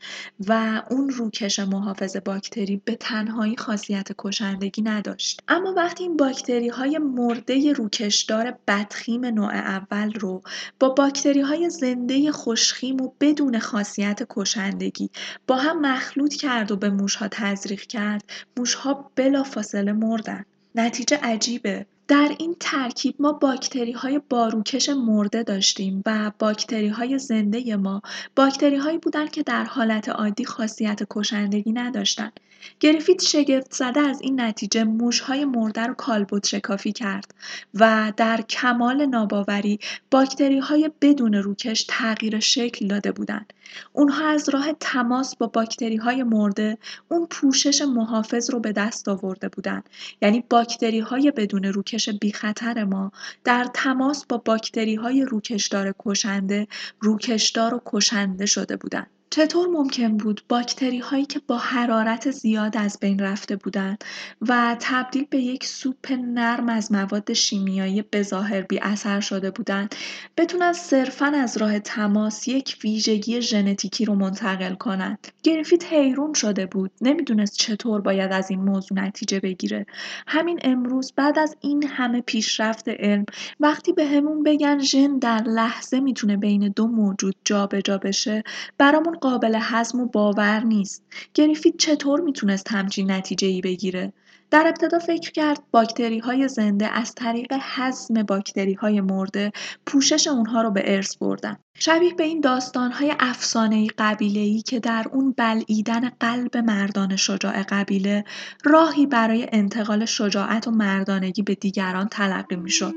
و 0.46 0.82
اون 0.90 1.10
روکش 1.10 1.58
محافظ 1.58 2.16
باکتری 2.16 2.82
به 2.84 2.94
تنهایی 2.94 3.56
خاصیت 3.56 4.08
کشندگی 4.18 4.82
نداشت. 4.82 5.40
اما 5.48 5.72
وقتی 5.76 6.04
این 6.04 6.16
باکتری 6.16 6.68
های 6.68 6.98
مرده 6.98 7.72
روکشدار 7.72 8.58
بدخیم 8.68 9.24
نوع 9.24 9.54
اول 9.54 10.12
رو 10.12 10.42
با 10.80 10.88
باکتری 10.88 11.40
های 11.40 11.70
زنده 11.70 12.32
خوشخیم 12.32 13.00
و 13.00 13.12
بدون 13.20 13.58
خاصیت 13.58 14.22
کشندگی 14.30 15.10
با 15.46 15.56
هم 15.56 15.80
مخلوط 15.80 16.34
کرد 16.34 16.72
و 16.72 16.76
به 16.76 16.90
موش 16.90 17.16
ها 17.16 17.28
تزریق 17.28 17.80
کرد 17.80 18.24
موش 18.56 18.74
ها 18.74 19.10
بلافاصله 19.16 19.92
مردن. 19.92 20.44
نتیجه 20.74 21.18
عجیبه. 21.22 21.86
در 22.08 22.34
این 22.38 22.56
ترکیب 22.61 23.14
ما 23.18 23.32
باکتری 23.32 23.92
های 23.92 24.20
باروکش 24.28 24.88
مرده 24.88 25.42
داشتیم 25.42 26.02
و 26.06 26.32
باکتری 26.38 26.88
های 26.88 27.18
زنده 27.18 27.76
ما 27.76 28.02
باکتری 28.37 28.76
هایی 28.76 28.99
بودن 28.99 29.26
که 29.26 29.42
در 29.42 29.64
حالت 29.64 30.08
عادی 30.08 30.44
خاصیت 30.44 31.02
کشندگی 31.11 31.73
نداشتند. 31.73 32.40
گریفیت 32.80 33.23
شگفت 33.23 33.75
زده 33.75 34.00
از 34.00 34.20
این 34.20 34.40
نتیجه 34.40 34.87
های 35.25 35.44
مرده 35.44 35.87
رو 35.87 35.94
کالبد 35.94 36.46
شکافی 36.46 36.92
کرد 36.92 37.34
و 37.75 38.12
در 38.16 38.40
کمال 38.42 39.06
ناباوری 39.06 39.78
باکتری 40.11 40.58
های 40.58 40.90
بدون 41.00 41.34
روکش 41.34 41.84
تغییر 41.88 42.40
شکل 42.40 42.87
داده 42.87 43.12
بودند. 43.12 43.52
اونها 43.92 44.28
از 44.28 44.49
راه 44.49 44.73
تماس 44.80 45.37
با 45.37 45.47
باکتری 45.47 45.97
های 45.97 46.23
مرده 46.23 46.78
اون 47.09 47.26
پوشش 47.26 47.83
محافظ 47.83 48.50
رو 48.50 48.61
به 48.61 48.73
دست 48.73 49.09
آورده 49.09 49.49
بودند. 49.49 49.88
یعنی 50.23 50.44
باکتری 50.50 51.00
های 51.00 51.30
بدون 51.30 51.64
روکش 51.64 52.09
بیخطر 52.09 52.85
ما 52.85 53.12
در 53.44 53.68
تماس 53.75 54.26
با 54.26 54.38
باکتری 54.38 54.94
های 54.94 55.23
روکشدار 55.25 55.94
کشنده 55.99 56.66
روکشدار 57.00 57.75
و 57.75 57.80
کشنده 57.87 58.47
شده 58.47 58.76
بودند. 58.76 59.11
چطور 59.34 59.68
ممکن 59.68 60.16
بود 60.16 60.42
باکتری 60.48 60.98
هایی 60.98 61.26
که 61.26 61.40
با 61.46 61.58
حرارت 61.58 62.30
زیاد 62.30 62.76
از 62.76 62.98
بین 63.00 63.18
رفته 63.18 63.56
بودند 63.56 64.04
و 64.48 64.76
تبدیل 64.80 65.26
به 65.30 65.38
یک 65.38 65.64
سوپ 65.64 66.12
نرم 66.12 66.68
از 66.68 66.92
مواد 66.92 67.32
شیمیایی 67.32 68.02
بظاهر 68.02 68.62
بی 68.62 68.78
اثر 68.82 69.20
شده 69.20 69.50
بودند 69.50 69.94
بتونن 70.36 70.72
صرفا 70.72 71.26
از 71.26 71.56
راه 71.56 71.78
تماس 71.78 72.48
یک 72.48 72.78
ویژگی 72.84 73.42
ژنتیکی 73.42 74.04
رو 74.04 74.14
منتقل 74.14 74.74
کنند؟ 74.74 75.28
گریفیت 75.42 75.92
حیرون 75.92 76.32
شده 76.32 76.66
بود 76.66 76.90
نمی‌دونست 77.00 77.56
چطور 77.56 78.00
باید 78.00 78.32
از 78.32 78.50
این 78.50 78.60
موضوع 78.60 78.98
نتیجه 78.98 79.40
بگیره. 79.40 79.86
همین 80.26 80.58
امروز 80.62 81.12
بعد 81.16 81.38
از 81.38 81.56
این 81.60 81.86
همه 81.86 82.20
پیشرفت 82.20 82.88
علم 82.88 83.24
وقتی 83.60 83.92
به 83.92 84.06
همون 84.06 84.42
بگن 84.42 84.78
ژن 84.78 85.18
در 85.18 85.42
لحظه 85.42 86.00
می‌تونه 86.00 86.36
بین 86.36 86.68
دو 86.76 86.86
موجود 86.86 87.34
جابجا 87.44 87.80
جا 87.80 87.98
بشه 87.98 88.42
برامون 88.78 89.18
قابل 89.24 89.58
هضم 89.60 90.00
و 90.00 90.06
باور 90.06 90.64
نیست. 90.64 91.02
گریفیت 91.34 91.76
چطور 91.76 92.20
می‌تونست 92.20 92.72
همچین 92.72 93.10
نتیجه 93.10 93.48
ای 93.48 93.60
بگیره؟ 93.60 94.12
در 94.50 94.66
ابتدا 94.66 94.98
فکر 94.98 95.32
کرد 95.32 95.62
باکتری 95.70 96.18
های 96.18 96.48
زنده 96.48 96.86
از 96.86 97.14
طریق 97.14 97.52
هضم 97.60 98.22
باکتری 98.22 98.74
های 98.74 99.00
مرده 99.00 99.52
پوشش 99.86 100.26
اونها 100.26 100.62
رو 100.62 100.70
به 100.70 100.94
ارث 100.94 101.16
بردن. 101.16 101.56
شبیه 101.78 102.14
به 102.14 102.24
این 102.24 102.40
داستان 102.40 102.92
های 102.92 103.14
افسانه 103.20 103.86
قبیله 103.98 104.60
که 104.60 104.80
در 104.80 105.06
اون 105.12 105.34
بلعیدن 105.36 106.08
قلب 106.20 106.56
مردان 106.56 107.16
شجاع 107.16 107.62
قبیله 107.62 108.24
راهی 108.64 109.06
برای 109.06 109.46
انتقال 109.52 110.04
شجاعت 110.04 110.68
و 110.68 110.70
مردانگی 110.70 111.42
به 111.42 111.54
دیگران 111.54 112.08
تلقی 112.08 112.56
می‌شد. 112.56 112.94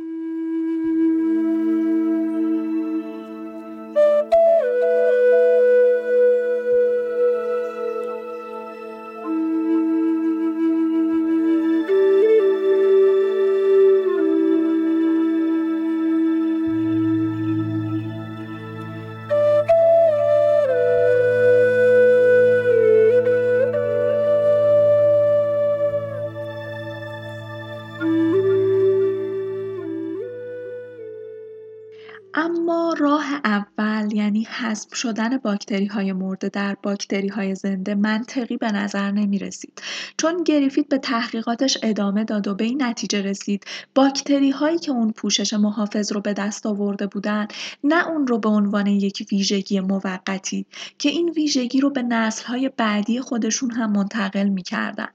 حذف 34.78 34.96
شدن 34.96 35.38
باکتری 35.38 35.86
های 35.86 36.14
مرده 36.14 36.50
در 36.50 36.78
باکتری 36.84 37.28
های 37.28 37.56
زنده 37.56 37.96
منطقی 37.96 38.58
به 38.58 38.72
نظر 38.72 39.12
نمی 39.12 39.40
رسید 39.40 39.82
چون 40.18 40.44
گریفیت 40.44 40.88
به 40.88 40.98
تحقیقاتش 40.98 41.78
ادامه 41.84 42.24
داد 42.24 42.48
و 42.48 42.56
به 42.56 42.64
این 42.64 42.84
نتیجه 42.84 43.22
رسید 43.22 43.66
باکتری 43.96 44.50
هایی 44.50 44.80
که 44.80 44.92
اون 44.92 45.12
پوشش 45.12 45.54
محافظ 45.54 46.12
رو 46.12 46.22
به 46.22 46.34
دست 46.34 46.66
آورده 46.66 47.08
بودن 47.08 47.48
نه 47.84 48.08
اون 48.08 48.28
رو 48.28 48.38
به 48.38 48.50
عنوان 48.50 48.88
یک 48.88 49.28
ویژگی 49.32 49.80
موقتی 49.80 50.66
که 50.98 51.10
این 51.10 51.30
ویژگی 51.30 51.82
رو 51.82 51.90
به 51.90 52.04
نسل 52.04 52.46
های 52.46 52.72
بعدی 52.78 53.22
خودشون 53.22 53.72
هم 53.72 53.92
منتقل 53.92 54.50
می 54.50 54.64
کردن 54.64 55.08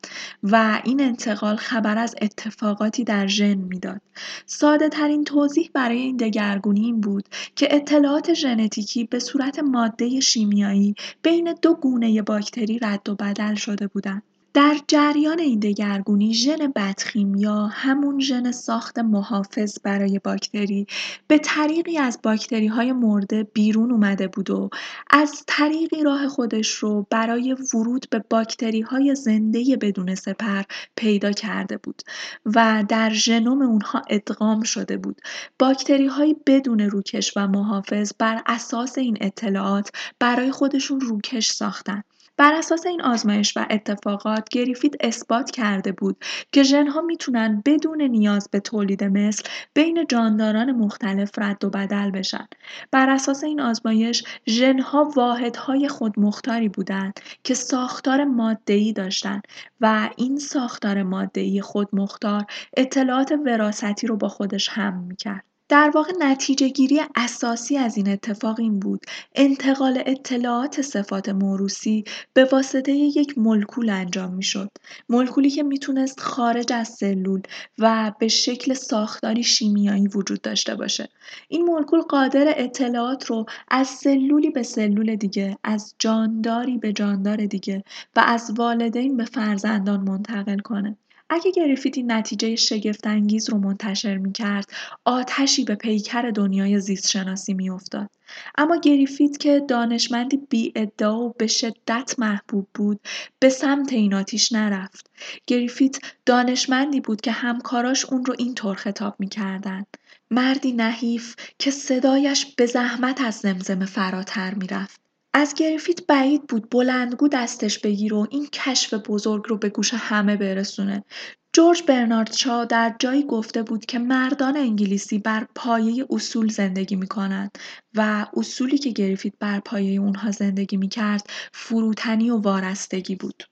و 0.42 0.80
این 0.84 1.00
انتقال 1.00 1.56
خبر 1.56 1.98
از 1.98 2.14
اتفاقاتی 2.22 3.04
در 3.04 3.26
ژن 3.26 3.54
می‌داد. 3.54 4.00
ساده 4.46 4.88
ترین 4.88 5.24
توضیح 5.24 5.70
برای 5.74 5.98
این 5.98 6.16
دگرگونی 6.16 6.80
این 6.80 7.00
بود 7.00 7.24
که 7.56 7.68
اطلاعات 7.74 8.34
ژنتیکی 8.34 9.04
به 9.04 9.18
صورت 9.18 9.51
ماده 9.60 10.20
شیمیایی 10.20 10.94
بین 11.22 11.54
دو 11.62 11.74
گونه 11.74 12.22
باکتری 12.22 12.78
رد 12.78 13.08
و 13.08 13.14
بدل 13.14 13.54
شده 13.54 13.86
بودند. 13.86 14.22
در 14.54 14.76
جریان 14.88 15.38
این 15.38 15.58
دگرگونی 15.58 16.34
ژن 16.34 16.72
بدخیمیا 16.76 17.66
همون 17.66 18.20
ژن 18.20 18.52
ساخت 18.52 18.98
محافظ 18.98 19.78
برای 19.82 20.20
باکتری. 20.24 20.86
به 21.28 21.38
طریقی 21.38 21.98
از 21.98 22.18
باکتری 22.22 22.66
های 22.66 22.92
مرده 22.92 23.42
بیرون 23.42 23.92
اومده 23.92 24.28
بود 24.28 24.50
و 24.50 24.70
از 25.10 25.44
طریقی 25.46 26.02
راه 26.02 26.28
خودش 26.28 26.70
رو 26.70 27.06
برای 27.10 27.56
ورود 27.74 28.06
به 28.10 28.24
باکتری 28.30 28.80
های 28.80 29.14
زنده 29.14 29.76
بدون 29.80 30.14
سپر 30.14 30.62
پیدا 30.96 31.32
کرده 31.32 31.76
بود 31.76 32.02
و 32.44 32.84
در 32.88 33.10
ژنوم 33.12 33.62
اونها 33.62 34.02
ادغام 34.10 34.62
شده 34.62 34.96
بود. 34.96 35.20
باکتری 35.58 36.06
های 36.06 36.36
بدون 36.46 36.80
روکش 36.80 37.36
و 37.36 37.48
محافظ 37.48 38.12
بر 38.18 38.42
اساس 38.46 38.98
این 38.98 39.18
اطلاعات 39.20 39.90
برای 40.18 40.50
خودشون 40.50 41.00
روکش 41.00 41.50
ساختن. 41.50 42.02
بر 42.36 42.54
اساس 42.54 42.86
این 42.86 43.02
آزمایش 43.02 43.56
و 43.56 43.66
اتفاقات 43.70 44.48
گریفیت 44.48 44.94
اثبات 45.00 45.50
کرده 45.50 45.92
بود 45.92 46.24
که 46.52 46.62
ژنها 46.62 47.00
می‌تونن 47.00 47.62
بدون 47.66 48.02
نیاز 48.02 48.48
به 48.52 48.60
تولید 48.60 49.04
مثل 49.04 49.42
بین 49.74 50.06
جانداران 50.08 50.72
مختلف 50.72 51.30
رد 51.38 51.64
و 51.64 51.70
بدل 51.70 52.10
بشن. 52.10 52.48
بر 52.90 53.10
اساس 53.10 53.44
این 53.44 53.60
آزمایش 53.60 54.24
ژنها 54.48 55.12
واحدهای 55.16 55.88
خودمختاری 55.88 56.68
بودند 56.68 57.20
که 57.44 57.54
ساختار 57.54 58.24
ماده‌ای 58.24 58.92
داشتند 58.92 59.42
و 59.80 60.10
این 60.16 60.38
ساختار 60.38 61.02
ماده‌ای 61.02 61.60
خودمختار 61.60 62.44
اطلاعات 62.76 63.32
وراثتی 63.46 64.06
رو 64.06 64.16
با 64.16 64.28
خودش 64.28 64.68
هم 64.68 64.98
می‌کرد. 64.98 65.51
در 65.72 65.90
واقع 65.94 66.12
نتیجه 66.20 66.68
گیری 66.68 67.00
اساسی 67.16 67.76
از 67.76 67.96
این 67.96 68.08
اتفاق 68.08 68.60
این 68.60 68.80
بود. 68.80 69.00
انتقال 69.34 70.02
اطلاعات 70.06 70.82
صفات 70.82 71.28
موروسی 71.28 72.04
به 72.34 72.44
واسطه 72.44 72.92
یک 72.92 73.38
مولکول 73.38 73.90
انجام 73.90 74.34
می‌شد. 74.34 74.70
مولکولی 75.08 75.50
که 75.50 75.62
می‌تونست 75.62 76.20
خارج 76.20 76.72
از 76.72 76.88
سلول 76.88 77.42
و 77.78 78.12
به 78.20 78.28
شکل 78.28 78.74
ساختاری 78.74 79.42
شیمیایی 79.42 80.08
وجود 80.08 80.40
داشته 80.40 80.74
باشه. 80.74 81.08
این 81.48 81.64
مولکول 81.64 82.00
قادر 82.00 82.54
اطلاعات 82.56 83.26
رو 83.26 83.46
از 83.68 83.88
سلولی 83.88 84.50
به 84.50 84.62
سلول 84.62 85.16
دیگه 85.16 85.58
از 85.64 85.94
جانداری 85.98 86.78
به 86.78 86.92
جاندار 86.92 87.46
دیگه 87.46 87.84
و 88.16 88.22
از 88.26 88.52
والدین 88.56 89.16
به 89.16 89.24
فرزندان 89.24 90.00
منتقل 90.00 90.58
کنه. 90.58 90.96
اگه 91.34 91.50
گریفیت 91.50 91.98
این 91.98 92.12
نتیجه 92.12 92.56
شگفتانگیز 92.56 93.50
رو 93.50 93.58
منتشر 93.58 94.16
می‌کرد 94.16 94.70
آتشی 95.04 95.64
به 95.64 95.74
پیکر 95.74 96.30
دنیای 96.30 96.80
زیست 96.80 97.10
شناسی 97.10 97.54
میافتاد. 97.54 98.10
اما 98.58 98.76
گریفیت 98.76 99.38
که 99.38 99.62
دانشمندی 99.68 100.36
بی 100.36 100.72
ادعا 100.76 101.20
و 101.20 101.34
به 101.38 101.46
شدت 101.46 102.14
محبوب 102.18 102.68
بود 102.74 103.00
به 103.38 103.48
سمت 103.48 103.92
این 103.92 104.14
آتیش 104.14 104.52
نرفت. 104.52 105.10
گریفیت 105.46 105.98
دانشمندی 106.26 107.00
بود 107.00 107.20
که 107.20 107.32
همکاراش 107.32 108.04
اون 108.04 108.24
رو 108.24 108.34
اینطور 108.38 108.74
خطاب 108.74 109.16
می‌کردند 109.18 109.86
مردی 110.30 110.72
نحیف 110.72 111.36
که 111.58 111.70
صدایش 111.70 112.46
به 112.56 112.66
زحمت 112.66 113.20
از 113.20 113.34
زمزمه 113.34 113.86
فراتر 113.86 114.54
می‌رفت. 114.54 115.01
از 115.34 115.54
گریفیت 115.54 116.06
بعید 116.06 116.46
بود 116.46 116.70
بلندگو 116.70 117.28
دستش 117.28 117.78
بگیر 117.78 118.14
و 118.14 118.26
این 118.30 118.46
کشف 118.46 118.94
بزرگ 118.94 119.44
رو 119.48 119.56
به 119.56 119.68
گوش 119.68 119.94
همه 119.94 120.36
برسونه. 120.36 121.04
جورج 121.52 121.82
برنارد 121.82 122.32
شا 122.32 122.64
در 122.64 122.96
جایی 122.98 123.22
گفته 123.22 123.62
بود 123.62 123.86
که 123.86 123.98
مردان 123.98 124.56
انگلیسی 124.56 125.18
بر 125.18 125.46
پایه 125.54 126.06
اصول 126.10 126.48
زندگی 126.48 126.96
می 126.96 127.06
کنند 127.06 127.58
و 127.94 128.26
اصولی 128.36 128.78
که 128.78 128.90
گریفیت 128.90 129.32
بر 129.40 129.60
پایه 129.60 130.00
اونها 130.00 130.30
زندگی 130.30 130.76
می 130.76 130.88
کرد 130.88 131.30
فروتنی 131.52 132.30
و 132.30 132.36
وارستگی 132.36 133.16
بود. 133.16 133.44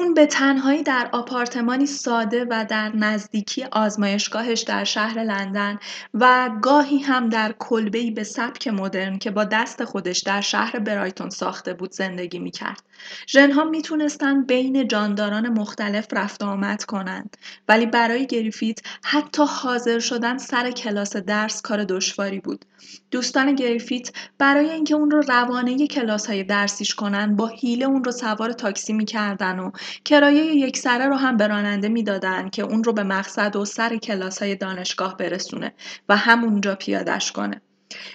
اون 0.00 0.14
به 0.14 0.26
تنهایی 0.26 0.82
در 0.82 1.08
آپارتمانی 1.12 1.86
ساده 1.86 2.46
و 2.50 2.66
در 2.68 2.96
نزدیکی 2.96 3.64
آزمایشگاهش 3.64 4.60
در 4.60 4.84
شهر 4.84 5.22
لندن 5.22 5.78
و 6.14 6.50
گاهی 6.62 6.98
هم 6.98 7.28
در 7.28 7.54
کلبه‌ای 7.58 8.10
به 8.10 8.24
سبک 8.24 8.68
مدرن 8.68 9.18
که 9.18 9.30
با 9.30 9.44
دست 9.44 9.84
خودش 9.84 10.18
در 10.18 10.40
شهر 10.40 10.78
برایتون 10.78 11.30
ساخته 11.30 11.74
بود 11.74 11.92
زندگی 11.92 12.38
می‌کرد. 12.38 12.82
ژنها 13.28 13.64
می‌تونستن 13.64 14.42
بین 14.42 14.88
جانداران 14.88 15.48
مختلف 15.48 16.06
رفت 16.12 16.42
آمد 16.42 16.84
کنند 16.84 17.36
ولی 17.68 17.86
برای 17.86 18.26
گریفیت 18.26 18.78
حتی 19.04 19.42
حاضر 19.48 19.98
شدن 19.98 20.38
سر 20.38 20.70
کلاس 20.70 21.16
درس 21.16 21.62
کار 21.62 21.84
دشواری 21.84 22.40
بود. 22.40 22.64
دوستان 23.10 23.54
گریفیت 23.54 24.10
برای 24.38 24.70
اینکه 24.70 24.94
اون 24.94 25.10
رو 25.10 25.20
روانه 25.20 25.86
کلاس 25.86 26.26
های 26.26 26.44
درسیش 26.44 26.94
کنن 26.94 27.36
با 27.36 27.46
حیله 27.46 27.84
اون 27.84 28.04
رو 28.04 28.12
سوار 28.12 28.52
تاکسی 28.52 28.92
می‌کردن 28.92 29.58
و 29.58 29.70
کرایه 30.04 30.44
یک 30.44 30.78
سره 30.78 31.06
رو 31.06 31.16
هم 31.16 31.36
به 31.36 31.46
راننده 31.46 31.88
می‌دادن 31.88 32.48
که 32.48 32.62
اون 32.62 32.84
رو 32.84 32.92
به 32.92 33.02
مقصد 33.02 33.56
و 33.56 33.64
سر 33.64 33.96
کلاس 33.96 34.42
های 34.42 34.54
دانشگاه 34.54 35.16
برسونه 35.16 35.72
و 36.08 36.16
همونجا 36.16 36.74
پیادش 36.74 37.32
کنه. 37.32 37.60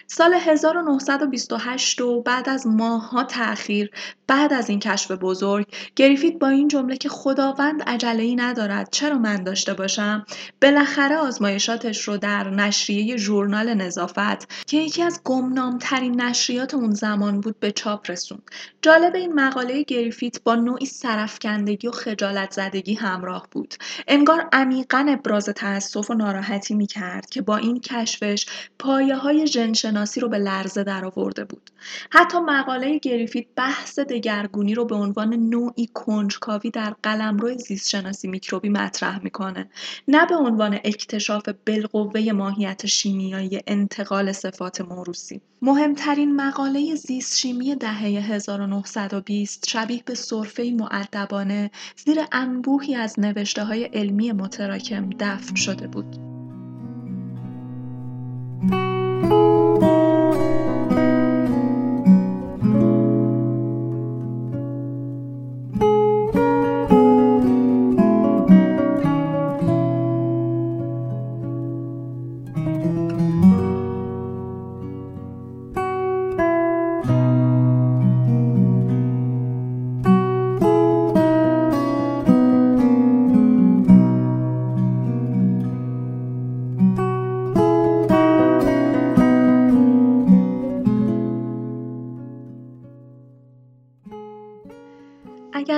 سال 0.07 0.33
1928 0.33 2.01
و 2.01 2.21
بعد 2.21 2.49
از 2.49 2.67
ماهها 2.67 3.23
تأخیر 3.23 3.91
بعد 4.27 4.53
از 4.53 4.69
این 4.69 4.79
کشف 4.79 5.11
بزرگ 5.11 5.67
گریفیت 5.95 6.39
با 6.39 6.47
این 6.47 6.67
جمله 6.67 6.97
که 6.97 7.09
خداوند 7.09 7.83
عجله 7.83 8.23
ای 8.23 8.35
ندارد 8.35 8.89
چرا 8.91 9.17
من 9.17 9.43
داشته 9.43 9.73
باشم؟ 9.73 10.25
بالاخره 10.61 11.17
آزمایشاتش 11.17 12.07
رو 12.07 12.17
در 12.17 12.49
نشریه 12.49 13.17
ژورنال 13.17 13.73
نظافت 13.73 14.65
که 14.67 14.77
یکی 14.77 15.03
از 15.03 15.21
گمنامترین 15.23 16.21
نشریات 16.21 16.73
اون 16.73 16.91
زمان 16.91 17.41
بود 17.41 17.59
به 17.59 17.71
چاپ 17.71 18.11
رسوند. 18.11 18.41
جالب 18.81 19.15
این 19.15 19.33
مقاله 19.33 19.83
گریفیت 19.83 20.43
با 20.43 20.55
نوعی 20.55 20.85
سرفکندگی 20.85 21.87
و 21.87 21.91
خجالت 21.91 22.51
زدگی 22.51 22.93
همراه 22.93 23.47
بود. 23.51 23.75
انگار 24.07 24.49
عمیقا 24.53 25.05
ابراز 25.09 25.45
تأسف 25.45 26.09
و 26.09 26.13
ناراحتی 26.13 26.75
می‌کرد 26.75 27.29
که 27.29 27.41
با 27.41 27.57
این 27.57 27.79
کشفش 27.79 28.45
پایه 28.79 29.15
های 29.15 29.47
ژنشناسی 29.73 30.19
رو 30.19 30.29
به 30.29 30.37
لرزه 30.37 30.83
درآورده 30.83 31.45
بود. 31.45 31.69
حتی 32.09 32.39
مقاله 32.39 32.97
گریفیت 32.97 33.45
بحث 33.55 33.99
دگرگونی 33.99 34.75
رو 34.75 34.85
به 34.85 34.95
عنوان 34.95 35.33
نوعی 35.33 35.89
کنجکاوی 35.93 36.71
در 36.71 36.95
قلمرو 37.03 37.57
زیست 37.57 37.89
شناسی 37.89 38.27
میکروبی 38.27 38.69
مطرح 38.69 39.23
می‌کنه. 39.23 39.69
نه 40.07 40.25
به 40.25 40.35
عنوان 40.35 40.73
اکتشاف 40.73 41.49
بالقوه 41.67 42.31
ماهیت 42.31 42.85
شیمیایی 42.85 43.61
انتقال 43.67 44.31
صفات 44.31 44.81
موروسی 44.81 45.41
مهمترین 45.61 46.35
مقاله 46.35 46.95
زیست 46.95 47.37
شیمی 47.37 47.75
دهه 47.75 48.31
1920 48.31 49.69
شبیه 49.69 50.03
به 50.05 50.15
صرفه 50.15 50.71
معدبانه 50.79 51.71
زیر 52.05 52.17
انبوهی 52.31 52.95
از 52.95 53.19
نوشته 53.19 53.63
های 53.63 53.83
علمی 53.83 54.31
متراکم 54.31 55.09
دفن 55.19 55.55
شده 55.55 55.87
بود. 55.87 56.34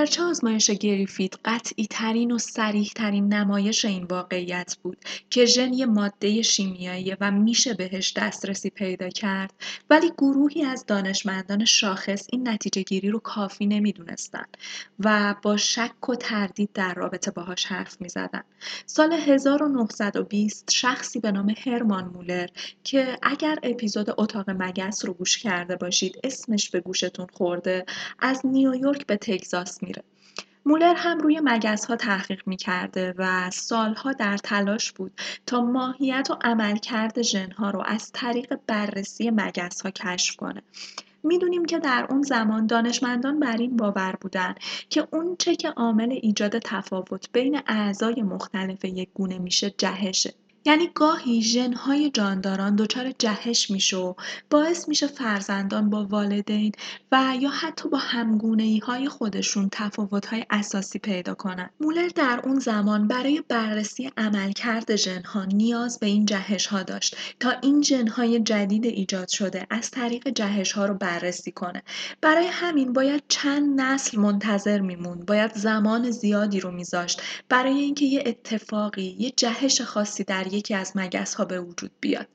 اگرچه 0.08 0.22
آزمایش 0.22 0.70
گریفیت 0.70 1.34
قطعی 1.44 1.86
ترین 1.90 2.30
و 2.30 2.38
سریح 2.38 2.90
ترین 2.96 3.34
نمایش 3.34 3.84
این 3.84 4.04
واقعیت 4.04 4.76
بود 4.82 4.96
که 5.30 5.44
ژن 5.44 5.72
یه 5.72 5.86
ماده 5.86 6.42
شیمیایی 6.42 7.16
و 7.20 7.30
میشه 7.30 7.74
بهش 7.74 8.12
دسترسی 8.16 8.70
پیدا 8.70 9.08
کرد. 9.08 9.52
ولی 9.90 10.10
گروهی 10.18 10.64
از 10.64 10.86
دانشمندان 10.86 11.64
شاخص 11.64 12.26
این 12.32 12.48
نتیجه 12.48 12.82
گیری 12.82 13.10
رو 13.10 13.18
کافی 13.18 13.66
نمی‌دونستن 13.66 14.44
و 14.98 15.34
با 15.42 15.56
شک 15.56 16.08
و 16.08 16.14
تردید 16.14 16.70
در 16.74 16.94
رابطه 16.94 17.30
باهاش 17.30 17.66
حرف 17.66 18.00
می‌زدن. 18.00 18.42
سال 18.86 19.12
1920 19.12 20.70
شخصی 20.70 21.20
به 21.20 21.32
نام 21.32 21.54
هرمان 21.66 22.04
مولر 22.04 22.46
که 22.84 23.18
اگر 23.22 23.58
اپیزود 23.62 24.10
اتاق 24.18 24.50
مگس 24.50 25.04
رو 25.04 25.12
گوش 25.12 25.38
کرده 25.38 25.76
باشید 25.76 26.18
اسمش 26.24 26.70
به 26.70 26.80
گوشتون 26.80 27.26
خورده 27.32 27.84
از 28.18 28.46
نیویورک 28.46 29.06
به 29.06 29.16
تگزاس 29.16 29.82
میره 29.82 29.97
مولر 30.68 30.94
هم 30.96 31.18
روی 31.18 31.40
مگس 31.44 31.84
ها 31.84 31.96
تحقیق 31.96 32.42
می 32.46 32.56
کرده 32.56 33.14
و 33.18 33.50
سالها 33.50 34.12
در 34.12 34.36
تلاش 34.36 34.92
بود 34.92 35.12
تا 35.46 35.60
ماهیت 35.60 36.28
و 36.30 36.36
عملکرد 36.40 37.22
ژنها 37.22 37.70
رو 37.70 37.82
از 37.86 38.12
طریق 38.12 38.58
بررسی 38.66 39.30
مگس 39.30 39.80
ها 39.80 39.90
کشف 39.90 40.36
کنه. 40.36 40.62
می‌دونیم 41.22 41.64
که 41.64 41.78
در 41.78 42.06
اون 42.10 42.22
زمان 42.22 42.66
دانشمندان 42.66 43.40
بر 43.40 43.56
این 43.56 43.76
باور 43.76 44.14
بودن 44.20 44.54
که 44.90 45.08
اون 45.12 45.36
چه 45.38 45.56
که 45.56 45.68
عامل 45.68 46.10
ایجاد 46.22 46.58
تفاوت 46.58 47.32
بین 47.32 47.60
اعضای 47.66 48.22
مختلف 48.22 48.84
یک 48.84 49.08
گونه 49.14 49.38
میشه 49.38 49.70
جهشه. 49.70 50.34
یعنی 50.68 50.90
گاهی 50.94 51.42
ژن‌های 51.42 52.10
جانداران 52.10 52.76
دچار 52.76 53.12
جهش 53.18 53.70
میشه 53.70 53.96
و 53.96 54.14
باعث 54.50 54.88
میشه 54.88 55.06
فرزندان 55.06 55.90
با 55.90 56.04
والدین 56.04 56.72
و 57.12 57.34
یا 57.40 57.50
حتی 57.50 57.88
با 57.88 57.98
های 58.86 59.08
خودشون 59.08 59.68
تفاوت‌های 59.72 60.44
اساسی 60.50 60.98
پیدا 60.98 61.34
کنن. 61.34 61.70
مولر 61.80 62.08
در 62.08 62.40
اون 62.44 62.58
زمان 62.58 63.08
برای 63.08 63.42
بررسی 63.48 64.10
عملکرد 64.16 64.96
ژن‌ها 64.96 65.44
نیاز 65.44 65.98
به 65.98 66.06
این 66.06 66.26
جهش‌ها 66.26 66.82
داشت 66.82 67.16
تا 67.40 67.50
این 67.62 67.82
ژن‌های 67.82 68.40
جدید 68.40 68.86
ایجاد 68.86 69.28
شده 69.28 69.66
از 69.70 69.90
طریق 69.90 70.28
جهش‌ها 70.28 70.86
رو 70.86 70.94
بررسی 70.94 71.52
کنه. 71.52 71.82
برای 72.20 72.46
همین 72.46 72.92
باید 72.92 73.22
چند 73.28 73.80
نسل 73.80 74.20
منتظر 74.20 74.80
میمون، 74.80 75.24
باید 75.24 75.54
زمان 75.54 76.10
زیادی 76.10 76.60
رو 76.60 76.70
میذاشت 76.70 77.22
برای 77.48 77.78
اینکه 77.80 78.04
یه 78.04 78.22
اتفاقی، 78.26 79.16
یه 79.18 79.30
جهش 79.30 79.80
خاصی 79.80 80.24
در 80.24 80.57
یکی 80.58 80.74
از 80.74 80.92
مگس 80.94 81.34
ها 81.34 81.44
به 81.44 81.60
وجود 81.60 81.90
بیاد. 82.00 82.28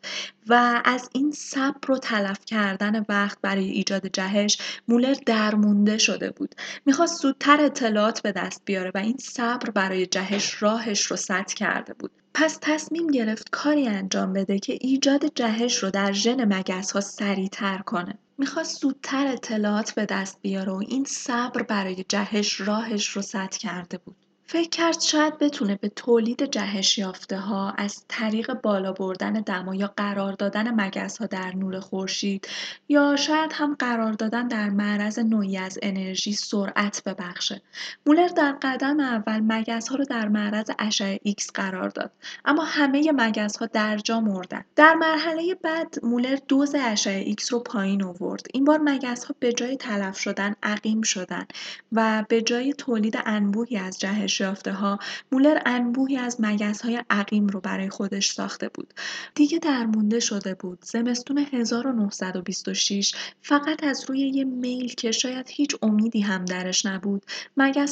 و 0.48 0.82
از 0.86 1.10
این 1.14 1.32
صبر 1.32 1.92
و 1.92 1.98
تلف 1.98 2.46
کردن 2.46 3.06
وقت 3.10 3.38
برای 3.42 3.70
ایجاد 3.70 4.08
جهش 4.08 4.58
مولر 4.88 5.16
درمونده 5.26 5.98
شده 5.98 6.30
بود. 6.30 6.56
می‌خواست 6.86 7.22
زودتر 7.22 7.62
اطلاعات 7.62 8.22
به 8.22 8.32
دست 8.32 8.62
بیاره 8.66 8.92
و 8.96 8.98
این 8.98 9.18
صبر 9.20 9.70
برای 9.70 10.06
جهش 10.06 10.64
راهش 10.64 11.06
رو 11.06 11.16
سد 11.18 11.48
کرده 11.48 11.94
بود. 11.94 12.12
پس 12.34 12.58
تصمیم 12.62 13.08
گرفت 13.08 13.50
کاری 13.50 13.88
انجام 13.88 14.34
بده 14.34 14.60
که 14.60 14.78
ایجاد 14.82 15.26
جهش 15.36 15.84
رو 15.84 15.92
در 15.92 16.12
ژن 16.12 16.56
مگس 16.58 16.92
ها 16.92 17.02
سریعتر 17.02 17.78
کنه. 17.78 18.18
می‌خواست 18.38 18.82
زودتر 18.82 19.28
اطلاعات 19.28 19.92
به 19.92 20.06
دست 20.06 20.38
بیاره 20.42 20.72
و 20.72 20.84
این 20.88 21.06
صبر 21.06 21.64
برای 21.64 22.06
جهش 22.10 22.62
راهش 22.62 23.08
رو 23.08 23.22
سد 23.22 23.50
کرده 23.50 23.98
بود. 23.98 24.16
فکر 24.54 24.70
کرد 24.70 25.02
شاید 25.02 25.38
بتونه 25.38 25.76
به 25.76 25.90
تولید 25.90 26.44
جهش 26.44 27.00
ها 27.32 27.72
از 27.72 28.06
طریق 28.08 28.54
بالا 28.54 28.92
بردن 28.92 29.34
دما 29.34 29.76
یا 29.76 29.94
قرار 29.98 30.34
دادن 30.34 30.80
ها 31.20 31.26
در 31.26 31.56
نور 31.56 31.80
خورشید 31.80 32.48
یا 32.90 33.16
شاید 33.16 33.52
هم 33.54 33.76
قرار 33.80 34.14
دادن 34.14 34.48
در 34.48 34.70
معرض 34.70 35.20
نوعی 35.20 35.58
از 35.58 35.80
انرژی 35.82 36.34
سرعت 36.34 37.04
ببخشه. 37.06 37.62
مولر 38.06 38.28
در 38.28 38.56
قدم 38.62 39.00
اول 39.00 39.64
ها 39.90 39.96
رو 39.96 40.06
در 40.06 40.28
معرض 40.28 40.70
اشعه 40.80 41.20
ایکس 41.24 41.52
قرار 41.52 41.90
داد 41.90 42.12
اما 42.46 42.64
همه 42.64 43.12
ها 43.60 43.66
در 43.66 43.98
جا 43.98 44.20
مردن. 44.22 44.66
در 44.76 44.94
مرحله 44.94 45.56
بعد 45.56 45.96
مولر 46.04 46.38
دوز 46.48 46.76
اشعه 46.76 47.24
ایکس 47.24 47.54
رو 47.54 47.60
پایین 47.60 48.04
آورد. 48.04 48.48
این 48.54 48.66
بار 48.66 48.80
ها 49.04 49.36
به 49.40 49.54
جای 49.54 49.78
تلف 49.78 50.20
شدن 50.20 50.56
عقیم 50.64 51.02
شدن 51.02 51.46
و 51.92 52.26
به 52.30 52.42
جای 52.42 52.74
تولید 52.74 53.18
انبوهی 53.26 53.78
از 53.78 54.00
جهش 54.00 54.43
ها 54.44 55.00
مولر 55.32 55.60
انبوهی 55.66 56.18
از 56.18 56.38
های 56.84 57.04
عقیم 57.10 57.48
رو 57.48 57.60
برای 57.60 57.90
خودش 57.90 58.32
ساخته 58.32 58.70
بود. 58.70 58.94
دیگه 59.36 59.60
درمونده 59.60 60.20
شده 60.20 60.54
بود. 60.54 60.80
زمستون 60.82 61.38
1926 61.38 63.16
فقط 63.42 63.84
از 63.84 64.06
روی 64.10 64.20
یه 64.20 64.44
میل 64.44 64.94
که 64.94 65.12
شاید 65.12 65.50
هیچ 65.50 65.76
امیدی 65.82 66.22
هم 66.22 66.46
درش 66.46 66.86
نبود 66.86 67.26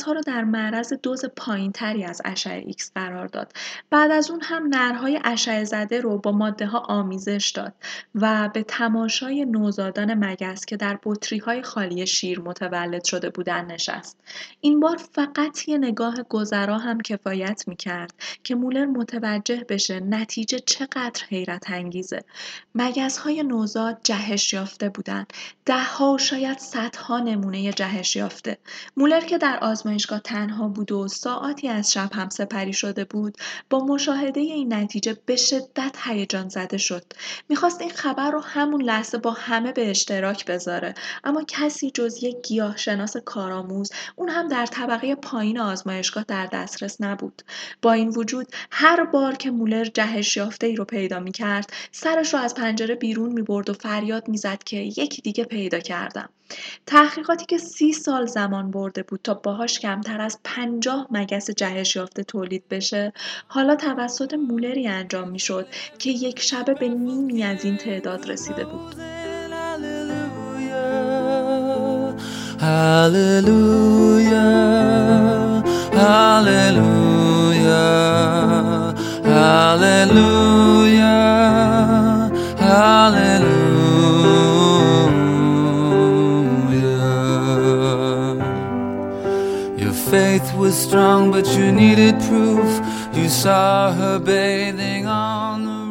ها 0.05 0.11
رو 0.11 0.21
در 0.21 0.43
معرض 0.43 0.93
دوز 0.93 1.25
تری 1.73 2.03
از 2.03 2.21
اشعه 2.25 2.63
ایکس 2.65 2.91
قرار 2.95 3.27
داد. 3.27 3.53
بعد 3.89 4.11
از 4.11 4.31
اون 4.31 4.41
هم 4.43 4.67
نرهای 4.67 5.19
اشعه 5.23 5.63
زده 5.63 6.01
رو 6.01 6.17
با 6.17 6.31
ماده 6.31 6.65
ها 6.65 6.79
آمیزش 6.79 7.53
داد 7.55 7.73
و 8.15 8.49
به 8.53 8.63
تماشای 8.63 9.45
نوزادان 9.45 10.13
مگس 10.13 10.65
که 10.65 10.77
در 10.77 10.99
بطری 11.03 11.37
های 11.39 11.61
خالی 11.61 12.07
شیر 12.07 12.39
متولد 12.39 13.03
شده 13.03 13.29
بودن 13.29 13.65
نشست. 13.65 14.17
این 14.61 14.79
بار 14.79 14.97
فقط 14.97 15.67
یه 15.67 15.77
نگاه 15.77 16.15
گذرا 16.31 16.77
هم 16.77 17.01
کفایت 17.01 17.63
می‌کرد 17.67 18.13
که 18.43 18.55
مولر 18.55 18.85
متوجه 18.85 19.65
بشه 19.69 19.99
نتیجه 19.99 20.59
چقدر 20.59 21.23
حیرت 21.29 21.63
انگیزه. 21.69 22.23
مگس 22.75 23.17
های 23.17 23.43
نوزاد 23.43 23.99
جهش 24.03 24.53
یافته 24.53 24.89
بودن. 24.89 25.25
ده 25.65 25.83
ها 25.83 26.13
و 26.13 26.17
شاید 26.17 26.57
صدها 26.57 27.19
نمونه 27.19 27.73
جهش 27.73 28.15
یافته. 28.15 28.57
مولر 28.97 29.21
که 29.21 29.37
در 29.37 29.59
آزمایشگاه 29.61 30.19
تنها 30.19 30.67
بود 30.67 30.91
و 30.91 31.07
ساعتی 31.07 31.67
از 31.67 31.91
شب 31.91 32.09
هم 32.13 32.29
سپری 32.29 32.73
شده 32.73 33.05
بود 33.05 33.37
با 33.69 33.85
مشاهده 33.85 34.39
این 34.39 34.73
نتیجه 34.73 35.17
به 35.25 35.35
شدت 35.35 35.95
هیجان 36.03 36.49
زده 36.49 36.77
شد. 36.77 37.05
می‌خواست 37.49 37.81
این 37.81 37.89
خبر 37.89 38.31
رو 38.31 38.39
همون 38.39 38.81
لحظه 38.81 39.17
با 39.17 39.31
همه 39.31 39.71
به 39.71 39.89
اشتراک 39.89 40.45
بذاره 40.45 40.93
اما 41.23 41.43
کسی 41.47 41.91
جز 41.91 42.23
یک 42.23 42.35
گیاه 42.43 42.77
شناس 42.77 43.17
کارآموز 43.17 43.91
اون 44.15 44.29
هم 44.29 44.47
در 44.47 44.65
طبقه 44.65 45.15
پایین 45.15 45.59
آزمایشگاه 45.59 46.20
در 46.27 46.45
دسترس 46.45 47.01
نبود. 47.01 47.41
با 47.81 47.93
این 47.93 48.09
وجود 48.09 48.47
هر 48.71 49.05
بار 49.05 49.35
که 49.35 49.51
مولر 49.51 49.85
جهش 49.85 50.37
یافته 50.37 50.67
ای 50.67 50.75
رو 50.75 50.85
پیدا 50.85 51.19
می 51.19 51.31
کرد 51.31 51.73
سرش 51.91 52.33
رو 52.33 52.39
از 52.39 52.55
پنجره 52.55 52.95
بیرون 52.95 53.31
می 53.31 53.41
برد 53.41 53.69
و 53.69 53.73
فریاد 53.73 54.27
می 54.27 54.37
زد 54.37 54.63
که 54.63 54.77
یکی 54.77 55.21
دیگه 55.21 55.43
پیدا 55.43 55.79
کردم. 55.79 56.29
تحقیقاتی 56.85 57.45
که 57.45 57.57
سی 57.57 57.93
سال 57.93 58.25
زمان 58.25 58.71
برده 58.71 59.03
بود 59.03 59.19
تا 59.23 59.33
باهاش 59.33 59.79
کمتر 59.79 60.21
از 60.21 60.39
پنجاه 60.43 61.07
مگس 61.11 61.51
جهش 61.51 61.95
یافته 61.95 62.23
تولید 62.23 62.67
بشه 62.69 63.13
حالا 63.47 63.75
توسط 63.75 64.33
مولری 64.33 64.87
انجام 64.87 65.29
می 65.29 65.39
شد 65.39 65.67
که 65.99 66.09
یک 66.09 66.39
شبه 66.39 66.73
به 66.73 66.89
نیمی 66.89 67.43
از 67.43 67.65
این 67.65 67.77
تعداد 67.77 68.29
رسیده 68.29 68.65
بود. 68.65 68.95
Hallelujah, 72.61 74.01
hallelujah, 76.01 77.75
hallelujah, 79.23 81.01
hallelujah. 82.57 83.61
Your 89.77 89.95
faith 90.11 90.47
was 90.61 90.75
strong, 90.75 91.21
but 91.31 91.45
you 91.55 91.71
needed 91.71 92.15
proof. 92.29 92.69
You 93.13 93.27
saw 93.29 93.93
her 93.93 94.17
bathing 94.19 95.05
on 95.05 95.65
the 95.65 95.81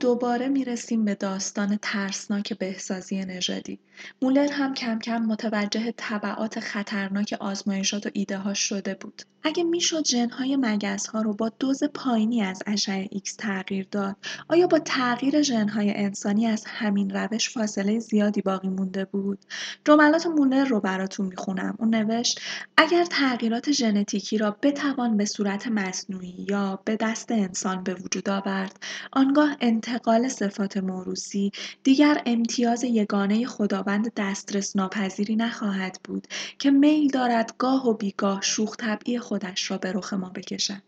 دوباره 0.00 0.48
می‌رسیم 0.48 1.04
به 1.04 1.14
داستان 1.14 1.78
ترسناک 1.82 2.58
بهسازی 2.58 3.20
نژادی 3.24 3.78
مولر 4.22 4.52
هم 4.52 4.74
کم 4.74 4.98
کم 4.98 5.18
متوجه 5.18 5.94
تبعات 5.96 6.60
خطرناک 6.60 7.36
آزمایشات 7.40 8.06
و 8.06 8.10
ایده 8.12 8.38
ها 8.38 8.54
شده 8.54 8.94
بود. 8.94 9.22
اگه 9.42 9.64
می‌شد 9.64 10.06
ژنهای 10.06 10.56
مگس 10.56 11.06
ها 11.06 11.22
رو 11.22 11.34
با 11.34 11.48
دوز 11.58 11.84
پایینی 11.84 12.42
از 12.42 12.62
اشعه 12.66 13.08
ایکس 13.10 13.36
تغییر 13.36 13.86
داد 13.90 14.16
آیا 14.48 14.66
با 14.66 14.78
تغییر 14.78 15.42
ژنهای 15.42 15.94
انسانی 15.94 16.46
از 16.46 16.64
همین 16.66 17.10
روش 17.10 17.50
فاصله 17.50 17.98
زیادی 17.98 18.42
باقی 18.42 18.68
مونده 18.68 19.04
بود؟ 19.04 19.38
جملات 19.84 20.26
مولر 20.26 20.64
رو 20.64 20.80
براتون 20.80 21.26
می‌خونم. 21.26 21.76
اون 21.78 21.94
نوشت 21.94 22.40
اگر 22.76 23.04
تغییرات 23.04 23.72
ژنتیکی 23.72 24.38
را 24.38 24.56
بتوان 24.62 25.16
به 25.16 25.24
صورت 25.24 25.68
مصنوعی 25.68 26.46
یا 26.48 26.80
به 26.84 26.96
دست 26.96 27.32
انسان 27.32 27.84
به 27.84 27.94
وجود 27.94 28.30
آورد 28.30 28.82
آنگاه 29.12 29.56
انتقال 29.60 30.28
صفات 30.28 30.76
موروسی 30.76 31.50
دیگر 31.82 32.22
امتیاز 32.26 32.84
یگانه 32.84 33.46
خداوند 33.88 34.12
دسترس 34.16 34.76
ناپذیری 34.76 35.36
نخواهد 35.36 36.00
بود 36.04 36.26
که 36.58 36.70
میل 36.70 37.10
دارد 37.10 37.54
گاه 37.58 37.88
و 37.88 37.94
بیگاه 37.94 38.40
شوخ 38.42 38.76
طبعی 38.76 39.18
خودش 39.18 39.70
را 39.70 39.78
به 39.78 39.92
رخ 39.92 40.12
ما 40.12 40.28
بکشد. 40.28 40.82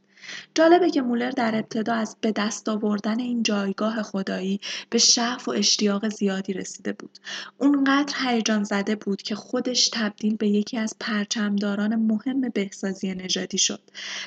جالبه 0.55 0.91
که 0.91 1.03
مولر 1.03 1.31
در 1.31 1.55
ابتدا 1.55 1.95
از 1.95 2.17
به 2.21 2.33
دست 2.33 2.69
آوردن 2.69 3.19
این 3.19 3.43
جایگاه 3.43 4.03
خدایی 4.03 4.61
به 4.91 4.99
شعف 4.99 5.49
و 5.49 5.51
اشتیاق 5.51 6.09
زیادی 6.09 6.53
رسیده 6.53 6.93
بود. 6.93 7.19
اونقدر 7.59 8.15
هیجان 8.25 8.65
زده 8.65 8.97
بود 8.97 9.23
که 9.23 9.35
خودش 9.35 9.89
تبدیل 9.89 10.37
به 10.37 10.49
یکی 10.49 10.79
از 10.79 10.97
پرچمداران 11.01 11.97
مهم 11.97 12.41
بهسازی 12.41 13.15
نژادی 13.15 13.59
شد. 13.59 13.81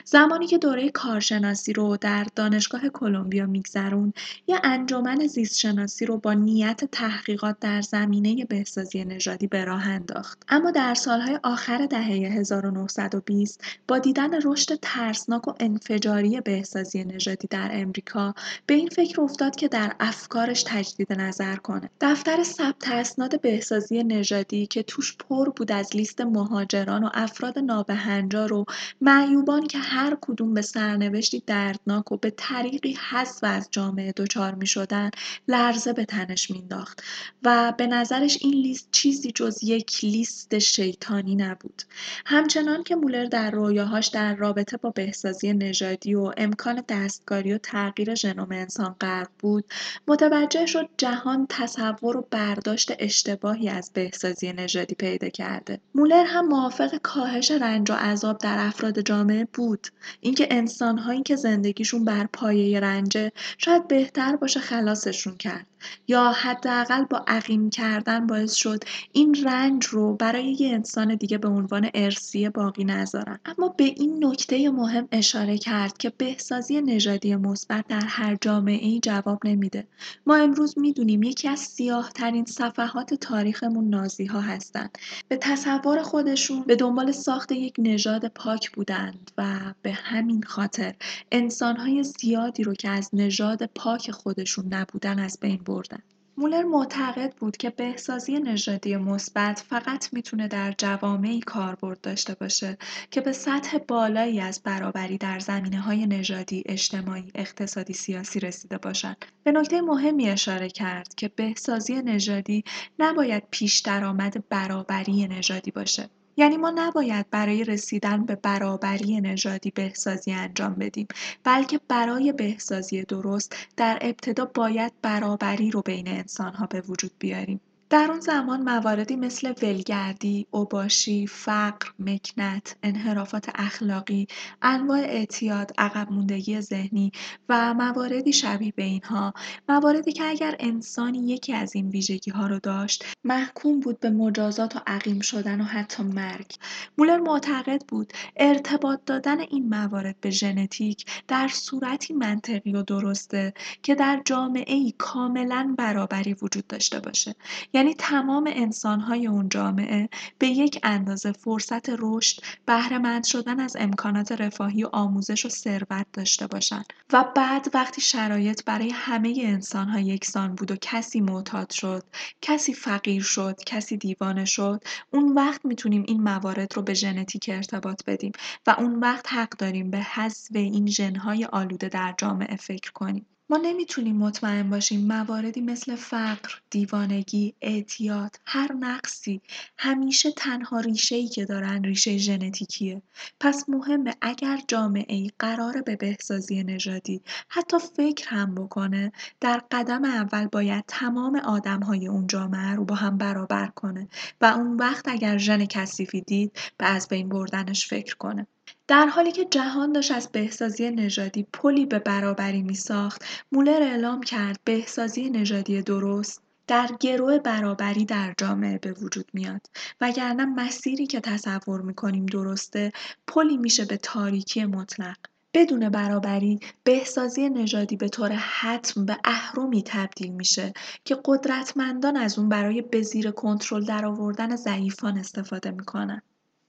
زمانی 0.05 0.47
که 0.47 0.57
دوره 0.57 0.89
کارشناسی 0.89 1.73
رو 1.73 1.97
در 1.97 2.27
دانشگاه 2.35 2.89
کلمبیا 2.89 3.45
میگذرون 3.45 4.13
یا 4.47 4.57
انجمن 4.63 5.27
زیستشناسی 5.27 6.05
رو 6.05 6.17
با 6.17 6.33
نیت 6.33 6.85
تحقیقات 6.91 7.59
در 7.59 7.81
زمینه 7.81 8.45
بهسازی 8.45 9.05
نژادی 9.05 9.47
به 9.47 9.65
راه 9.65 9.87
انداخت. 9.87 10.43
اما 10.47 10.71
در 10.71 10.93
سالهای 10.93 11.39
آخر 11.43 11.85
دهه 11.85 12.01
1920 12.03 13.63
با 13.87 13.99
دیدن 13.99 14.41
رشد 14.43 14.75
ترسناک 14.81 15.47
و 15.47 15.53
انفجاری 15.93 16.41
بهسازی 16.41 17.03
نژادی 17.03 17.47
در 17.47 17.69
امریکا 17.73 18.34
به 18.65 18.73
این 18.73 18.89
فکر 18.89 19.21
افتاد 19.21 19.56
که 19.56 19.67
در 19.67 19.95
افکارش 19.99 20.63
تجدید 20.67 21.13
نظر 21.13 21.56
کنه. 21.56 21.89
دفتر 22.01 22.43
ثبت 22.43 22.88
اسناد 22.88 23.41
بهسازی 23.41 24.03
نژادی 24.03 24.65
که 24.65 24.84
توش 24.84 25.17
پر 25.17 25.49
بود 25.49 25.71
از 25.71 25.95
لیست 25.95 26.21
مهاجران 26.21 27.03
و 27.03 27.10
افراد 27.13 27.60
نابهنجار 27.60 28.53
و 28.53 28.65
معیوبان 29.01 29.67
که 29.67 29.77
هر 29.77 30.17
کدوم 30.21 30.53
به 30.53 30.62
سرنوشتی 30.62 31.43
دردناک 31.47 32.12
و 32.12 32.17
به 32.17 32.34
طریقی 32.38 32.97
حذف 33.10 33.43
از 33.43 33.67
جامعه 33.71 34.12
دچار 34.12 34.56
می 34.56 34.67
شدن 34.67 35.10
لرزه 35.47 35.93
به 35.93 36.06
تنش 36.06 36.51
مینداخت 36.51 37.03
و 37.43 37.73
به 37.77 37.88
نظرش 37.88 38.38
این 38.41 38.53
لیست 38.53 38.88
چیزی 38.91 39.32
جز 39.32 39.63
یک 39.63 40.03
لیست 40.03 40.60
شیطانی 40.60 41.36
نبود. 41.36 41.82
همچنان 42.25 42.84
که 42.84 42.95
مولر 42.95 43.25
در 43.25 43.51
رویاهاش 43.51 44.08
در 44.08 44.36
رابطه 44.36 44.77
با 44.77 44.89
بهسازی 44.89 45.53
نژادی 45.53 45.82
و 46.15 46.33
امکان 46.37 46.83
دستکاری 46.89 47.53
و 47.53 47.57
تغییر 47.57 48.15
ژنوم 48.15 48.51
انسان 48.51 48.95
غرق 49.01 49.29
بود 49.39 49.65
متوجه 50.07 50.65
شد 50.65 50.89
جهان 50.97 51.47
تصور 51.49 52.17
و 52.17 52.27
برداشت 52.31 52.91
اشتباهی 52.99 53.69
از 53.69 53.91
بهسازی 53.93 54.53
نژادی 54.53 54.95
پیدا 54.95 55.29
کرده. 55.29 55.79
مولر 55.95 56.25
هم 56.25 56.47
موافق 56.47 56.95
کاهش 56.95 57.51
رنج 57.51 57.91
و 57.91 57.93
عذاب 57.93 58.37
در 58.37 58.57
افراد 58.59 58.99
جامعه 58.99 59.47
بود. 59.53 59.87
اینکه 60.21 60.47
انسانهایی 60.51 61.23
که 61.23 61.35
زندگیشون 61.35 62.05
بر 62.05 62.27
پایه 62.33 62.79
رنجه 62.79 63.31
شاید 63.57 63.87
بهتر 63.87 64.35
باشه 64.35 64.59
خلاصشون 64.59 65.37
کرد. 65.37 65.67
یا 66.07 66.31
حداقل 66.31 67.03
با 67.03 67.23
عقیم 67.27 67.69
کردن 67.69 68.27
باعث 68.27 68.53
شد 68.53 68.83
این 69.11 69.37
رنج 69.43 69.85
رو 69.85 70.15
برای 70.15 70.51
یه 70.59 70.73
انسان 70.73 71.15
دیگه 71.15 71.37
به 71.37 71.47
عنوان 71.47 71.89
ارسیه 71.93 72.49
باقی 72.49 72.83
نذارن. 72.83 73.39
اما 73.45 73.69
به 73.69 73.83
این 73.83 74.25
نکته 74.25 74.69
مهم 74.69 75.07
اشاره 75.11 75.57
کرد 75.57 75.97
که 75.97 76.09
بهسازی 76.17 76.81
نژادی 76.81 77.35
مثبت 77.35 77.87
در 77.87 78.05
هر 78.05 78.37
جامعه 78.41 78.85
ای 78.85 78.99
جواب 78.99 79.47
نمیده. 79.47 79.87
ما 80.25 80.35
امروز 80.35 80.77
می‌دونیم 80.77 81.23
یکی 81.23 81.49
از 81.49 81.59
سیاه 81.59 82.11
ترین 82.15 82.45
صفحات 82.45 83.13
تاریخمون 83.13 83.89
نازی 83.89 84.25
ها 84.25 84.41
هستند 84.41 84.97
به 85.27 85.37
تصور 85.37 86.03
خودشون 86.03 86.61
به 86.61 86.75
دنبال 86.75 87.11
ساخت 87.11 87.51
یک 87.51 87.73
نژاد 87.77 88.27
پاک 88.27 88.71
بودند 88.71 89.31
و 89.37 89.59
به 89.81 89.91
همین 89.91 90.43
خاطر 90.43 90.95
انسانهای 91.31 92.03
زیادی 92.03 92.63
رو 92.63 92.73
که 92.73 92.89
از 92.89 93.09
نژاد 93.13 93.65
پاک 93.75 94.11
خودشون 94.11 94.73
نبودن 94.73 95.19
از 95.19 95.37
بین 95.41 95.57
بردن 95.73 95.99
مولر 96.38 96.63
معتقد 96.63 97.33
بود 97.38 97.57
که 97.57 97.69
بهسازی 97.69 98.39
نژادی 98.39 98.95
مثبت 98.95 99.63
فقط 99.69 100.13
می‌تونه 100.13 100.47
در 100.47 100.73
جوامعی 100.77 101.39
کاربرد 101.39 102.01
داشته 102.01 102.36
باشه 102.36 102.77
که 103.12 103.21
به 103.21 103.31
سطح 103.31 103.77
بالایی 103.77 104.39
از 104.39 104.62
برابری 104.63 105.17
در 105.17 105.39
زمینه 105.39 105.79
های 105.79 106.05
نژادی، 106.05 106.63
اجتماعی، 106.65 107.31
اقتصادی، 107.36 107.93
سیاسی 107.93 108.39
رسیده 108.39 108.77
باشند. 108.77 109.17
به 109.43 109.51
نکته 109.51 109.81
مهمی 109.81 110.29
اشاره 110.29 110.69
کرد 110.69 111.15
که 111.15 111.27
بهسازی 111.27 112.01
نژادی 112.01 112.63
نباید 112.99 113.43
پیش 113.51 113.79
درآمد 113.79 114.49
برابری 114.49 115.27
نژادی 115.27 115.71
باشه. 115.71 116.09
یعنی 116.37 116.57
ما 116.57 116.71
نباید 116.75 117.29
برای 117.29 117.63
رسیدن 117.63 118.25
به 118.25 118.35
برابری 118.35 119.21
نژادی 119.21 119.71
بهسازی 119.71 120.31
انجام 120.31 120.75
بدیم 120.75 121.07
بلکه 121.43 121.79
برای 121.87 122.31
بهسازی 122.31 123.03
درست 123.03 123.55
در 123.77 123.99
ابتدا 124.01 124.45
باید 124.45 124.93
برابری 125.01 125.71
رو 125.71 125.81
بین 125.81 126.07
انسانها 126.07 126.65
به 126.65 126.81
وجود 126.81 127.11
بیاریم. 127.19 127.61
در 127.93 128.12
اون 128.12 128.19
زمان 128.19 128.62
مواردی 128.62 129.15
مثل 129.15 129.53
ولگردی، 129.62 130.47
اوباشی، 130.51 131.27
فقر، 131.27 131.88
مکنت، 131.99 132.75
انحرافات 132.84 133.49
اخلاقی، 133.56 134.27
انواع 134.62 134.99
اعتیاد، 134.99 135.71
عقب 135.77 136.12
موندگی 136.12 136.62
ذهنی 136.62 137.12
و 137.49 137.73
مواردی 137.73 138.34
شبیه 138.34 138.73
به 138.75 138.84
اینها. 138.84 139.34
مواردی 139.69 140.12
که 140.12 140.23
اگر 140.23 140.56
انسانی 140.60 141.27
یکی 141.27 141.53
از 141.53 141.75
این 141.75 141.89
ویژگی 141.89 142.32
ها 142.32 142.47
رو 142.47 142.60
داشت 142.60 143.06
محکوم 143.23 143.79
بود 143.79 143.99
به 143.99 144.10
مجازات 144.10 144.75
و 144.75 144.79
عقیم 144.88 145.19
شدن 145.19 145.62
و 145.62 145.63
حتی 145.63 146.03
مرگ. 146.03 146.51
مولر 146.97 147.17
معتقد 147.17 147.82
بود 147.88 148.13
ارتباط 148.38 148.99
دادن 149.06 149.39
این 149.39 149.69
موارد 149.69 150.15
به 150.21 150.29
ژنتیک 150.29 151.06
در 151.27 151.47
صورتی 151.47 152.13
منطقی 152.13 152.71
و 152.71 152.84
درسته 152.84 153.53
که 153.84 153.95
در 153.95 154.21
جامعه 154.25 154.73
ای 154.73 154.93
کاملا 154.97 155.75
برابری 155.77 156.34
وجود 156.34 156.67
داشته 156.67 156.99
باشه. 156.99 157.36
یعنی 157.83 157.95
تمام 157.95 158.49
انسانهای 158.53 159.27
اون 159.27 159.49
جامعه 159.49 160.09
به 160.39 160.47
یک 160.47 160.79
اندازه 160.83 161.31
فرصت 161.31 161.89
رشد 161.89 162.43
بهرهمند 162.65 163.23
شدن 163.23 163.59
از 163.59 163.75
امکانات 163.79 164.31
رفاهی 164.31 164.83
و 164.83 164.89
آموزش 164.93 165.45
و 165.45 165.49
ثروت 165.49 166.05
داشته 166.13 166.47
باشند 166.47 166.85
و 167.13 167.25
بعد 167.35 167.67
وقتی 167.73 168.01
شرایط 168.01 168.63
برای 168.65 168.89
همه 168.89 169.35
انسانها 169.43 169.99
یکسان 169.99 170.55
بود 170.55 170.71
و 170.71 170.75
کسی 170.75 171.21
معتاد 171.21 171.69
شد 171.69 172.03
کسی 172.41 172.73
فقیر 172.73 173.23
شد 173.23 173.59
کسی 173.65 173.97
دیوانه 173.97 174.45
شد 174.45 174.83
اون 175.11 175.33
وقت 175.33 175.65
می‌تونیم 175.65 176.03
این 176.07 176.23
موارد 176.23 176.75
رو 176.75 176.81
به 176.81 176.93
ژنتیک 176.93 177.49
ارتباط 177.53 178.03
بدیم 178.07 178.31
و 178.67 178.75
اون 178.79 178.99
وقت 178.99 179.33
حق 179.33 179.49
داریم 179.49 179.91
به 179.91 179.99
حذف 179.99 180.55
این 180.55 180.87
ژنهای 180.87 181.45
آلوده 181.45 181.89
در 181.89 182.15
جامعه 182.17 182.55
فکر 182.55 182.91
کنیم. 182.91 183.32
ما 183.49 183.58
نمی‌تونیم 183.58 184.17
مطمئن 184.17 184.69
باشیم 184.69 185.08
مواردی 185.08 185.62
مثل 185.62 185.95
فقر، 185.95 186.49
دیوانگی، 186.69 187.56
اعتیاد، 187.62 188.36
هر 188.45 188.73
نقصی 188.73 189.41
همیشه 189.77 190.32
تنها 190.32 190.82
ای 191.12 191.27
که 191.27 191.45
دارن 191.45 191.84
ریشه 191.84 192.17
ژنتیکیه. 192.17 193.01
پس 193.39 193.69
مهمه 193.69 194.13
اگر 194.21 194.60
جامعه 194.67 195.15
ای 195.15 195.32
قراره 195.39 195.82
به 195.82 195.95
بهسازی 195.95 196.63
نژادی 196.63 197.21
حتی 197.49 197.77
فکر 197.97 198.29
هم 198.29 198.56
بکنه 198.56 199.12
در 199.41 199.62
قدم 199.71 200.06
اول 200.06 200.47
باید 200.47 200.84
تمام 200.88 201.36
های 201.84 202.08
اون 202.08 202.27
جامعه 202.27 202.75
رو 202.75 202.86
با 202.86 202.95
هم 202.95 203.17
برابر 203.17 203.67
کنه 203.67 204.08
و 204.41 204.45
اون 204.45 204.75
وقت 204.77 205.08
اگر 205.08 205.38
ژن 205.38 205.65
کثیفی 205.65 206.21
دید 206.21 206.51
به 206.77 206.86
از 206.86 207.08
بین 207.08 207.29
بردنش 207.29 207.88
فکر 207.88 208.15
کنه. 208.15 208.47
در 208.87 209.05
حالی 209.05 209.31
که 209.31 209.45
جهان 209.45 209.91
داشت 209.91 210.11
از 210.11 210.29
بهسازی 210.31 210.91
نژادی 210.91 211.47
پلی 211.53 211.85
به 211.85 211.99
برابری 211.99 212.61
میساخت 212.61 213.25
مولر 213.51 213.81
اعلام 213.81 214.21
کرد 214.21 214.59
بهسازی 214.65 215.29
نژادی 215.29 215.81
درست 215.81 216.41
در 216.67 216.89
گروه 216.99 217.39
برابری 217.39 218.05
در 218.05 218.33
جامعه 218.37 218.77
به 218.77 218.91
وجود 218.93 219.25
میاد. 219.33 219.61
وگرنه 220.01 220.45
مسیری 220.45 221.07
که 221.07 221.19
تصور 221.19 221.81
می‌کنیم 221.81 222.25
درسته 222.25 222.91
پلی 223.27 223.57
میشه 223.57 223.85
به 223.85 223.97
تاریکی 223.97 224.65
مطلق. 224.65 225.17
بدون 225.53 225.89
برابری 225.89 226.59
بهسازی 226.83 227.49
نژادی 227.49 227.97
به 227.97 228.09
طور 228.09 228.31
حتم 228.31 229.05
به 229.05 229.17
اهرمی 229.23 229.83
تبدیل 229.83 230.31
میشه 230.31 230.73
که 231.05 231.17
قدرتمندان 231.25 232.17
از 232.17 232.39
اون 232.39 232.49
برای 232.49 232.81
به 232.81 233.01
زیر 233.01 233.31
کنترل 233.31 233.85
درآوردن 233.85 234.55
ضعیفان 234.55 235.17
استفاده 235.17 235.71
می‌کنن. 235.71 236.21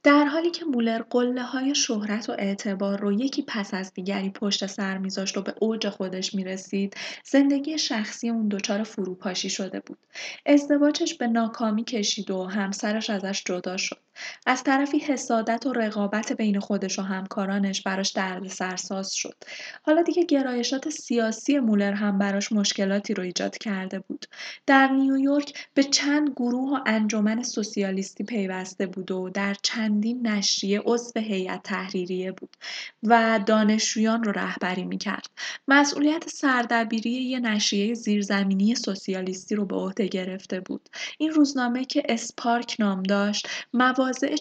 در 0.04 0.24
حالی 0.24 0.50
که 0.50 0.64
مولر 0.64 1.02
های 1.42 1.74
شهرت 1.74 2.28
و 2.28 2.32
اعتبار 2.32 3.00
رو 3.00 3.12
یکی 3.12 3.44
پس 3.48 3.74
از 3.74 3.94
دیگری 3.94 4.30
پشت 4.30 4.66
سر 4.66 4.98
میذاشت 4.98 5.36
و 5.36 5.42
به 5.42 5.54
اوج 5.60 5.88
خودش 5.88 6.34
می‌رسید 6.34 6.96
زندگی 7.24 7.78
شخصی 7.78 8.30
اون 8.30 8.48
دچار 8.48 8.82
فروپاشی 8.82 9.50
شده 9.50 9.80
بود. 9.80 9.98
ازدواجش 10.46 11.14
به 11.14 11.26
ناکامی 11.26 11.84
کشید 11.84 12.30
و 12.30 12.44
همسرش 12.44 13.10
ازش 13.10 13.42
جدا 13.44 13.76
شد. 13.76 13.98
از 14.46 14.62
طرفی 14.62 14.98
حسادت 14.98 15.66
و 15.66 15.72
رقابت 15.72 16.32
بین 16.32 16.60
خودش 16.60 16.98
و 16.98 17.02
همکارانش 17.02 17.82
براش 17.82 18.10
درد 18.10 18.48
سرساز 18.48 19.12
شد. 19.14 19.34
حالا 19.82 20.02
دیگه 20.02 20.24
گرایشات 20.24 20.88
سیاسی 20.88 21.58
مولر 21.58 21.92
هم 21.92 22.18
براش 22.18 22.52
مشکلاتی 22.52 23.14
رو 23.14 23.22
ایجاد 23.22 23.58
کرده 23.58 23.98
بود. 23.98 24.26
در 24.66 24.88
نیویورک 24.88 25.68
به 25.74 25.82
چند 25.82 26.30
گروه 26.30 26.70
و 26.70 26.82
انجمن 26.86 27.42
سوسیالیستی 27.42 28.24
پیوسته 28.24 28.86
بود 28.86 29.10
و 29.10 29.30
در 29.30 29.56
چندین 29.62 30.26
نشریه 30.26 30.80
عضو 30.84 31.20
هیئت 31.20 31.62
تحریریه 31.62 32.32
بود 32.32 32.56
و 33.02 33.40
دانشجویان 33.46 34.24
رو 34.24 34.32
رهبری 34.32 34.84
می‌کرد. 34.84 35.26
مسئولیت 35.68 36.28
سردبیری 36.28 37.10
یه 37.10 37.40
نشریه 37.40 37.94
زیرزمینی 37.94 38.74
سوسیالیستی 38.74 39.54
رو 39.54 39.64
به 39.64 39.76
عهده 39.76 40.06
گرفته 40.06 40.60
بود. 40.60 40.88
این 41.18 41.30
روزنامه 41.30 41.84
که 41.84 42.02
اسپارک 42.08 42.76
نام 42.78 43.02
داشت 43.02 43.48
موارد 43.72 44.03
مواضع 44.04 44.36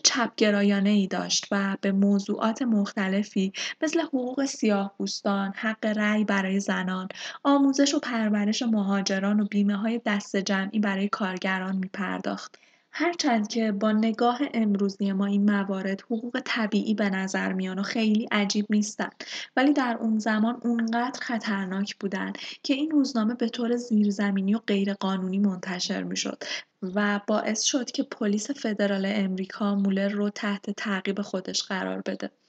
ای 0.89 1.07
داشت 1.07 1.47
و 1.51 1.77
به 1.81 1.91
موضوعات 1.91 2.61
مختلفی 2.61 3.53
مثل 3.81 3.99
حقوق 4.01 4.45
سیاه‌پوستان، 4.45 5.53
حق 5.55 5.85
رأی 5.85 6.23
برای 6.23 6.59
زنان، 6.59 7.07
آموزش 7.43 7.93
و 7.93 7.99
پرورش 7.99 8.61
مهاجران 8.61 9.39
و 9.39 9.45
های 9.75 10.01
دست 10.05 10.35
جمعی 10.35 10.79
برای 10.79 11.09
کارگران 11.09 11.75
می‌پرداخت. 11.75 12.57
هرچند 12.95 13.47
که 13.47 13.71
با 13.71 13.91
نگاه 13.91 14.39
امروزی 14.53 15.11
ما 15.11 15.25
این 15.25 15.51
موارد 15.51 16.01
حقوق 16.01 16.41
طبیعی 16.45 16.93
به 16.93 17.09
نظر 17.09 17.53
میان 17.53 17.79
و 17.79 17.83
خیلی 17.83 18.27
عجیب 18.31 18.65
نیستن 18.69 19.09
ولی 19.55 19.73
در 19.73 19.97
اون 20.01 20.19
زمان 20.19 20.61
اونقدر 20.63 21.19
خطرناک 21.21 21.95
بودن 21.99 22.33
که 22.63 22.73
این 22.73 22.91
روزنامه 22.91 23.33
به 23.33 23.49
طور 23.49 23.75
زیرزمینی 23.75 24.55
و 24.55 24.59
غیرقانونی 24.67 25.39
منتشر 25.39 26.03
می‌شد 26.03 26.43
و 26.81 27.19
باعث 27.27 27.61
شد 27.61 27.91
که 27.91 28.03
پلیس 28.03 28.51
فدرال 28.51 29.05
امریکا 29.05 29.75
مولر 29.75 30.09
رو 30.09 30.29
تحت 30.29 30.69
تعقیب 30.69 31.21
خودش 31.21 31.63
قرار 31.63 32.01
بده. 32.05 32.42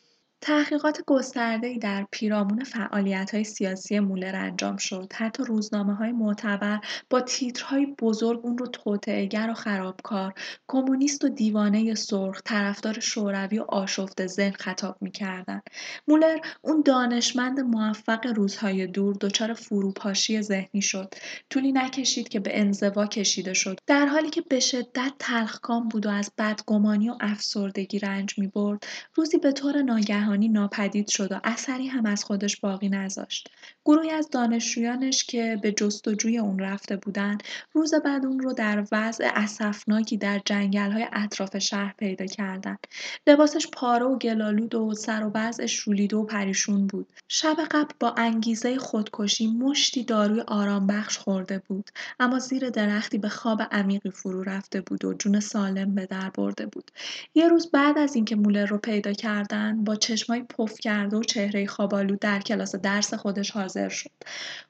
تحقیقات 0.44 1.00
گسترده‌ای 1.06 1.78
در 1.78 2.06
پیرامون 2.10 2.64
های 3.32 3.44
سیاسی 3.44 4.00
مولر 4.00 4.36
انجام 4.36 4.76
شد. 4.76 5.12
حتی 5.14 5.42
های 5.72 6.12
معتبر 6.12 6.80
با 7.10 7.20
تیترهای 7.20 7.86
بزرگ 7.86 8.40
اون 8.42 8.58
رو 8.58 8.66
توطئه‌گر 8.66 9.48
و 9.50 9.54
خرابکار، 9.54 10.34
کمونیست 10.68 11.24
و 11.24 11.28
دیوانه 11.28 11.94
سرخ، 11.94 12.40
طرفدار 12.44 13.00
شوروی 13.00 13.58
و 13.58 13.64
آشفته 13.68 14.26
ذهن 14.26 14.50
خطاب 14.50 14.96
می‌کردند. 15.00 15.62
مولر 16.08 16.38
اون 16.62 16.82
دانشمند 16.84 17.60
موفق 17.60 18.26
روزهای 18.26 18.86
دور 18.86 19.16
دچار 19.20 19.54
فروپاشی 19.54 20.42
ذهنی 20.42 20.82
شد. 20.82 21.14
طولی 21.50 21.72
نکشید 21.72 22.28
که 22.28 22.40
به 22.40 22.60
انزوا 22.60 23.06
کشیده 23.06 23.54
شد. 23.54 23.78
در 23.86 24.06
حالی 24.06 24.30
که 24.30 24.40
به 24.40 24.60
شدت 24.60 25.12
تلخکام 25.18 25.88
بود 25.88 26.06
و 26.06 26.10
از 26.10 26.32
بدگمانی 26.38 27.10
و 27.10 27.14
افسردگی 27.20 27.98
رنج 27.98 28.38
می‌برد، 28.38 28.86
روزی 29.14 29.38
به 29.38 29.52
طور 29.52 29.82
ناگهانی 29.82 30.33
جهانی 30.34 30.48
ناپدید 30.48 31.08
شد 31.08 31.32
و 31.32 31.40
اثری 31.44 31.86
هم 31.86 32.06
از 32.06 32.24
خودش 32.24 32.60
باقی 32.60 32.88
نذاشت. 32.88 33.50
گروهی 33.84 34.10
از 34.10 34.30
دانشجویانش 34.30 35.24
که 35.24 35.58
به 35.62 35.72
جستجوی 35.72 36.38
اون 36.38 36.58
رفته 36.58 36.96
بودند، 36.96 37.42
روز 37.72 37.94
بعد 37.94 38.26
اون 38.26 38.40
رو 38.40 38.52
در 38.52 38.84
وضع 38.92 39.30
اسفناکی 39.34 40.16
در 40.16 40.40
های 40.74 41.06
اطراف 41.12 41.58
شهر 41.58 41.94
پیدا 41.98 42.26
کردند. 42.26 42.78
لباسش 43.26 43.66
پاره 43.72 44.06
و 44.06 44.18
گلالود 44.18 44.74
و 44.74 44.94
سر 44.94 45.24
و 45.24 45.30
وضعش 45.34 45.72
شولیده 45.72 46.16
و 46.16 46.24
پریشون 46.24 46.86
بود. 46.86 47.06
شب 47.28 47.56
قبل 47.70 47.94
با 48.00 48.14
انگیزه 48.16 48.78
خودکشی 48.78 49.46
مشتی 49.46 50.04
داروی 50.04 50.40
آرام 50.40 50.86
بخش 50.86 51.18
خورده 51.18 51.62
بود 51.68 51.90
اما 52.20 52.38
زیر 52.38 52.70
درختی 52.70 53.18
به 53.18 53.28
خواب 53.28 53.62
عمیقی 53.70 54.10
فرو 54.10 54.42
رفته 54.42 54.80
بود 54.80 55.04
و 55.04 55.14
جون 55.14 55.40
سالم 55.40 55.94
به 55.94 56.06
در 56.06 56.30
برده 56.30 56.66
بود. 56.66 56.90
یه 57.34 57.48
روز 57.48 57.70
بعد 57.70 57.98
از 57.98 58.14
اینکه 58.14 58.36
مولر 58.36 58.66
رو 58.66 58.78
پیدا 58.78 59.12
کردن 59.12 59.84
با 59.84 59.96
چشمای 60.24 60.42
پف 60.42 60.80
کرده 60.80 61.16
و 61.16 61.22
چهره 61.22 61.66
خوابالو 61.66 62.16
در 62.16 62.40
کلاس 62.40 62.74
درس 62.74 63.14
خودش 63.14 63.50
حاضر 63.50 63.88
شد. 63.88 64.10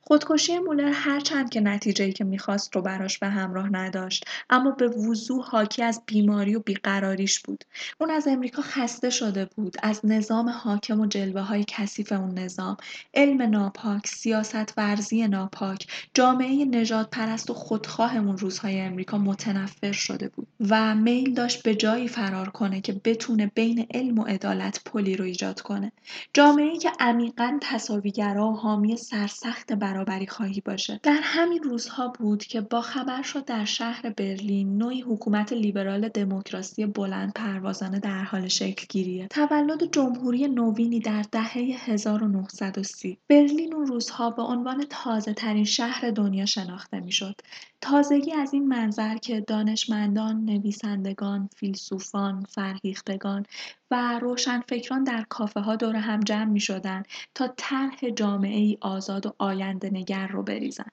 خودکشی 0.00 0.58
مولر 0.58 0.92
هرچند 0.94 1.50
که 1.50 1.60
نتیجه‌ای 1.60 2.12
که 2.12 2.24
می‌خواست 2.24 2.76
رو 2.76 2.82
براش 2.82 3.18
به 3.18 3.28
همراه 3.28 3.72
نداشت 3.72 4.24
اما 4.50 4.70
به 4.70 4.88
وضوح 4.88 5.44
حاکی 5.44 5.82
از 5.82 6.02
بیماری 6.06 6.54
و 6.54 6.60
بیقراریش 6.60 7.40
بود. 7.40 7.64
اون 7.98 8.10
از 8.10 8.26
امریکا 8.28 8.62
خسته 8.62 9.10
شده 9.10 9.44
بود 9.44 9.76
از 9.82 10.00
نظام 10.04 10.48
حاکم 10.48 11.00
و 11.00 11.06
جلوه 11.06 11.40
های 11.40 11.64
کثیف 11.68 12.12
اون 12.12 12.38
نظام 12.38 12.76
علم 13.14 13.42
ناپاک 13.42 14.06
سیاست 14.06 14.74
ورزی 14.76 15.28
ناپاک 15.28 15.86
جامعه 16.14 16.64
نجات 16.64 17.10
پرست 17.10 17.50
و 17.50 17.54
خودخواه 17.54 18.16
اون 18.16 18.38
روزهای 18.38 18.80
امریکا 18.80 19.18
متنفر 19.18 19.92
شده 19.92 20.28
بود 20.28 20.46
و 20.70 20.94
میل 20.94 21.34
داشت 21.34 21.62
به 21.62 21.74
جایی 21.74 22.08
فرار 22.08 22.48
کنه 22.48 22.80
که 22.80 22.92
بتونه 23.04 23.50
بین 23.54 23.86
علم 23.94 24.18
و 24.18 24.24
عدالت 24.24 24.80
پلی 24.84 25.16
رو 25.16 25.24
ایجاد 25.24 25.43
کنه. 25.52 25.92
جامعه 26.34 26.78
که 26.78 26.92
عمیقا 27.00 27.58
تصاویگرا 27.62 28.48
و 28.48 28.56
حامی 28.56 28.96
سرسخت 28.96 29.72
برابری 29.72 30.26
خواهی 30.26 30.60
باشه. 30.60 31.00
در 31.02 31.20
همین 31.22 31.62
روزها 31.62 32.08
بود 32.08 32.44
که 32.44 32.60
با 32.60 32.80
خبر 32.80 33.22
شد 33.22 33.44
در 33.44 33.64
شهر 33.64 34.10
برلین 34.10 34.78
نوعی 34.78 35.00
حکومت 35.00 35.52
لیبرال 35.52 36.08
دموکراسی 36.08 36.86
بلند 36.86 37.32
پروازانه 37.32 37.98
در 37.98 38.22
حال 38.22 38.48
شکل 38.48 38.86
گیریه 38.88 39.28
تولد 39.28 39.92
جمهوری 39.92 40.48
نوینی 40.48 41.00
در 41.00 41.24
دهه 41.32 41.52
1930 41.84 43.18
برلین 43.28 43.74
اون 43.74 43.86
روزها 43.86 44.30
به 44.30 44.42
عنوان 44.42 44.84
تازه 44.90 45.32
ترین 45.32 45.64
شهر 45.64 46.10
دنیا 46.10 46.46
شناخته 46.46 47.00
می‌شد. 47.00 47.34
تازگی 47.80 48.32
از 48.32 48.54
این 48.54 48.68
منظر 48.68 49.16
که 49.16 49.40
دانشمندان، 49.40 50.44
نویسندگان، 50.44 51.48
فیلسوفان، 51.56 52.44
فرهیختگان 52.48 53.46
و 53.94 54.18
روشنفکران 54.18 55.04
در 55.04 55.24
کافه 55.28 55.60
ها 55.60 55.76
دور 55.76 55.96
هم 55.96 56.20
جمع 56.20 56.44
می 56.44 56.60
شدن 56.60 57.02
تا 57.34 57.48
طرح 57.56 58.10
جامعه 58.16 58.56
ای 58.56 58.78
آزاد 58.80 59.26
و 59.26 59.34
آینده 59.38 59.90
نگر 59.90 60.26
رو 60.26 60.42
بریزن. 60.42 60.90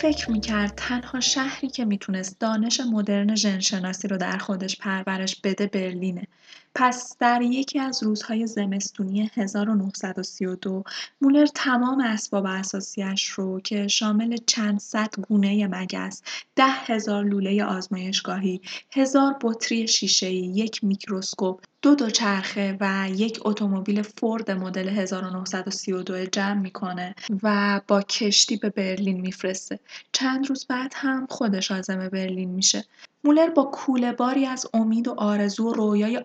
فکر 0.00 0.30
می‌کرد 0.30 0.72
تنها 0.76 1.20
شهری 1.20 1.68
که 1.68 1.84
می‌تونست 1.84 2.40
دانش 2.40 2.80
مدرن 2.80 3.34
ژنشناسی 3.34 4.08
رو 4.08 4.16
در 4.16 4.38
خودش 4.38 4.78
پرورش 4.78 5.40
بده 5.40 5.66
برلینه. 5.66 6.26
پس 6.74 7.16
در 7.18 7.42
یکی 7.42 7.78
از 7.78 8.02
روزهای 8.02 8.46
زمستونی 8.46 9.30
1932 9.34 10.84
مولر 11.20 11.46
تمام 11.46 12.00
اسباب 12.00 12.46
اساسیش 12.46 13.26
رو 13.26 13.60
که 13.60 13.88
شامل 13.88 14.36
چند 14.46 14.80
صد 14.80 15.14
گونه 15.28 15.66
مگس، 15.66 16.22
ده 16.56 16.64
هزار 16.66 17.24
لوله 17.24 17.64
آزمایشگاهی، 17.64 18.60
هزار 18.92 19.36
بطری 19.42 19.88
شیشه‌ای، 19.88 20.36
یک 20.36 20.84
میکروسکوپ، 20.84 21.64
دو 21.82 21.94
دوچرخه 21.94 22.76
و 22.80 23.08
یک 23.16 23.38
اتومبیل 23.42 24.02
فورد 24.02 24.50
مدل 24.50 24.88
1932 24.88 26.26
جمع 26.26 26.60
می‌کنه 26.60 27.14
و 27.42 27.80
با 27.88 28.02
کشتی 28.02 28.56
به 28.56 28.70
برلین 28.70 29.20
میفرسته. 29.20 29.78
چند 30.12 30.48
روز 30.48 30.66
بعد 30.66 30.92
هم 30.96 31.26
خودش 31.30 31.70
عازم 31.70 32.08
برلین 32.08 32.50
میشه. 32.50 32.84
مولر 33.24 33.50
با 33.50 33.64
باری 34.18 34.46
از 34.46 34.66
امید 34.74 35.08
و 35.08 35.14
آرزو 35.16 35.68
و 35.68 35.72
رویای 35.72 36.20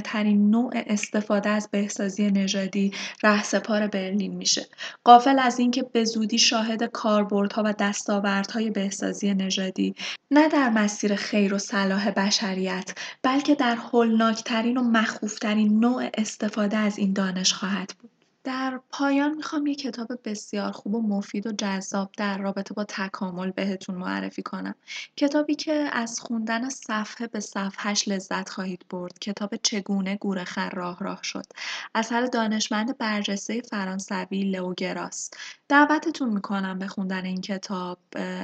ترین 0.00 0.50
نوع 0.50 0.72
استفاده 0.74 1.48
از 1.48 1.68
بهسازی 1.70 2.30
نژادی 2.30 2.92
رهسپار 3.22 3.86
برلین 3.86 4.34
میشه. 4.34 4.66
قافل 5.04 5.38
از 5.38 5.58
اینکه 5.58 5.82
به 5.82 6.04
زودی 6.04 6.38
شاهد 6.38 6.84
کاربردها 6.84 7.62
و 7.66 7.74
دستاوردهای 7.78 8.70
بهسازی 8.70 9.34
نژادی 9.34 9.94
نه 10.30 10.48
در 10.48 10.70
مسیر 10.70 11.14
خیر 11.14 11.54
و 11.54 11.58
صلاح 11.58 12.10
بشریت 12.10 12.94
بلکه 13.22 13.54
در 13.54 13.76
هولناکترین 13.76 14.76
و 14.76 14.82
مخوفترین 14.82 15.80
نوع 15.80 16.10
استفاده 16.14 16.76
از 16.76 16.98
این 16.98 17.12
دانش 17.12 17.52
خواهد 17.52 17.94
بود. 18.00 18.13
در 18.44 18.80
پایان 18.90 19.34
می‌خوام 19.34 19.66
یه 19.66 19.74
کتاب 19.74 20.08
بسیار 20.24 20.72
خوب 20.72 20.94
و 20.94 21.02
مفید 21.02 21.46
و 21.46 21.52
جذاب 21.52 22.10
در 22.16 22.38
رابطه 22.38 22.74
با 22.74 22.84
تکامل 22.84 23.50
بهتون 23.50 23.94
معرفی 23.94 24.42
کنم. 24.42 24.74
کتابی 25.16 25.54
که 25.54 25.72
از 25.92 26.20
خوندن 26.20 26.68
صفحه 26.68 27.26
به 27.26 27.40
صفحهش 27.40 28.08
لذت 28.08 28.48
خواهید 28.48 28.84
برد. 28.90 29.18
کتاب 29.18 29.56
چگونه 29.56 30.16
گورخر 30.16 30.70
راه 30.70 30.98
راه 31.00 31.20
شد. 31.22 31.46
اثر 31.94 32.26
دانشمند 32.26 32.98
برجسته 32.98 33.60
فرانسوی 33.60 34.42
لئوگراس. 34.44 35.30
دعوتتون 35.68 36.28
می‌کنم 36.30 36.78
به 36.78 36.86
خوندن 36.86 37.24
این 37.24 37.40
کتاب 37.40 37.98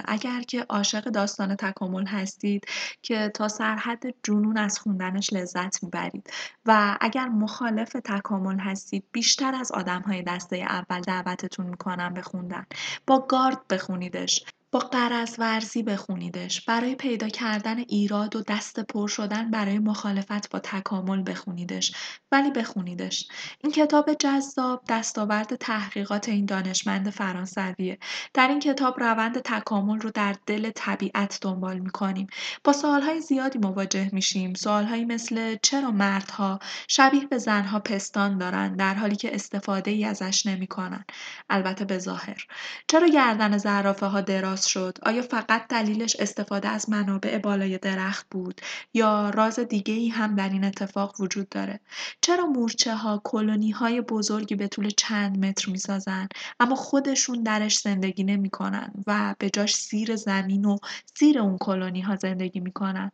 اگر 0.04 0.42
که 0.42 0.66
عاشق 0.68 1.04
داستان 1.04 1.56
تکامل 1.56 2.06
هستید 2.06 2.64
که 3.02 3.30
تا 3.34 3.48
سرحد 3.48 4.02
جنون 4.22 4.56
از 4.56 4.78
خوندنش 4.78 5.32
لذت 5.32 5.82
می‌برید 5.82 6.30
و 6.66 6.98
اگر 7.00 7.28
مخالف 7.28 7.92
تکامل 8.04 8.58
هستید 8.58 9.04
بیشتر 9.12 9.54
از 9.54 9.72
آدم 9.72 9.89
های 9.98 10.22
دسته 10.22 10.56
اول 10.56 11.00
دعوتتون 11.00 11.66
می‌کنم 11.66 12.14
به 12.14 12.22
خوندن. 12.22 12.66
با 13.06 13.26
گارد 13.28 13.68
بخونیدش. 13.68 14.44
با 14.72 14.78
قرض 14.78 15.34
ورزی 15.38 15.82
بخونیدش. 15.82 16.64
برای 16.64 16.94
پیدا 16.94 17.28
کردن 17.28 17.78
ایراد 17.78 18.36
و 18.36 18.42
دست 18.42 18.80
پر 18.80 19.08
شدن 19.08 19.50
برای 19.50 19.78
مخالفت 19.78 20.50
با 20.50 20.58
تکامل 20.58 21.22
بخونیدش. 21.26 21.92
ولی 22.32 22.50
بخونیدش. 22.50 23.28
این 23.60 23.72
کتاب 23.72 24.14
جذاب 24.14 24.82
دستاورد 24.88 25.56
تحقیقات 25.56 26.28
این 26.28 26.44
دانشمند 26.44 27.10
فرانسویه. 27.10 27.98
در 28.34 28.48
این 28.48 28.60
کتاب 28.60 29.00
روند 29.00 29.38
تکامل 29.38 30.00
رو 30.00 30.10
در 30.10 30.36
دل 30.46 30.70
طبیعت 30.74 31.38
دنبال 31.42 31.78
می‌کنیم. 31.78 32.26
با 32.64 32.72
سوالهای 32.72 33.20
زیادی 33.20 33.58
مواجه 33.58 34.10
میشیم. 34.12 34.54
سوالهایی 34.54 35.04
مثل 35.04 35.56
چرا 35.62 35.90
مردها 35.90 36.58
شبیه 36.88 37.26
به 37.26 37.38
زنها 37.38 37.80
پستان 37.80 38.38
دارن 38.38 38.76
در 38.76 38.94
حالی 38.94 39.16
که 39.16 39.34
استفاده 39.34 39.90
ای 39.90 40.04
ازش 40.04 40.46
نمی‌کنن؟ 40.46 41.04
البته 41.50 41.84
به 41.84 41.98
ظاهر. 41.98 42.46
چرا 42.88 43.08
گردن 43.08 43.58
زرافه 43.58 44.06
ها 44.06 44.20
دراز 44.20 44.59
شد. 44.62 44.98
آیا 45.02 45.22
فقط 45.22 45.68
دلیلش 45.68 46.16
استفاده 46.16 46.68
از 46.68 46.90
منابع 46.90 47.38
بالای 47.38 47.78
درخت 47.78 48.26
بود 48.30 48.60
یا 48.94 49.30
راز 49.30 49.58
دیگه 49.58 49.94
ای 49.94 50.08
هم 50.08 50.34
در 50.34 50.48
این 50.48 50.64
اتفاق 50.64 51.20
وجود 51.20 51.48
داره؟ 51.48 51.80
چرا 52.20 52.46
مورچه 52.46 52.94
ها 52.94 53.20
کلونی 53.24 53.70
های 53.70 54.00
بزرگی 54.00 54.54
به 54.54 54.68
طول 54.68 54.90
چند 54.90 55.44
متر 55.44 55.70
می‌سازن 55.70 56.28
اما 56.60 56.76
خودشون 56.76 57.42
درش 57.42 57.78
زندگی 57.78 58.24
نمی‌کنن 58.24 58.92
و 59.06 59.34
به 59.38 59.50
جاش 59.50 59.76
زیر 59.76 60.16
زمین 60.16 60.64
و 60.64 60.76
زیر 61.18 61.38
اون 61.38 61.58
کلونی 61.58 62.00
ها 62.00 62.16
زندگی 62.16 62.60
می‌کنن 62.60 63.10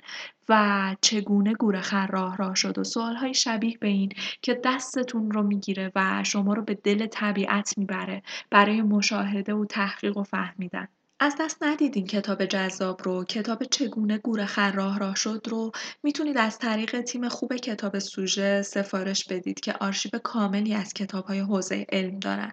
و 0.49 0.97
چگونه 1.01 1.53
گورخر 1.55 2.07
راه 2.07 2.37
راه 2.37 2.55
شد 2.55 2.79
و 2.79 2.85
سوالهای 2.85 3.35
شبیه 3.35 3.79
به 3.79 3.89
این 3.89 4.13
که 4.43 4.61
دستتون 4.65 5.31
رو 5.31 5.43
می‌گیره 5.43 5.93
و 5.95 6.25
شما 6.25 6.55
رو 6.55 6.63
به 6.63 6.75
دل 6.75 7.07
طبیعت 7.07 7.79
می‌بره 7.79 8.23
برای 8.51 8.83
مشاهده 8.83 9.55
و 9.55 9.65
تحقیق 9.65 10.17
و 10.17 10.23
فهمیدن؟ 10.23 10.89
از 11.21 11.35
دست 11.41 11.63
ندید 11.63 11.97
این 11.97 12.07
کتاب 12.07 12.45
جذاب 12.45 13.03
رو. 13.05 13.25
کتاب 13.25 13.65
چگونه 13.65 14.19
گورخر 14.19 14.73
راه 14.73 14.99
راه 14.99 15.17
شد 15.17 15.47
رو 15.49 15.73
می‌تونید 16.03 16.39
از 16.39 16.59
طریق 16.59 17.01
تیم 17.01 17.29
خوب 17.29 17.57
کتاب 17.57 17.99
سوژه 17.99 18.63
سفارش 18.63 19.25
بدید 19.25 19.61
که 19.61 19.73
آرشیو 19.73 20.11
کاملی 20.25 20.75
از 20.75 20.93
کتاب 20.93 21.25
های 21.25 21.39
حوزه 21.39 21.87
علم 21.93 22.19
دارن. 22.19 22.53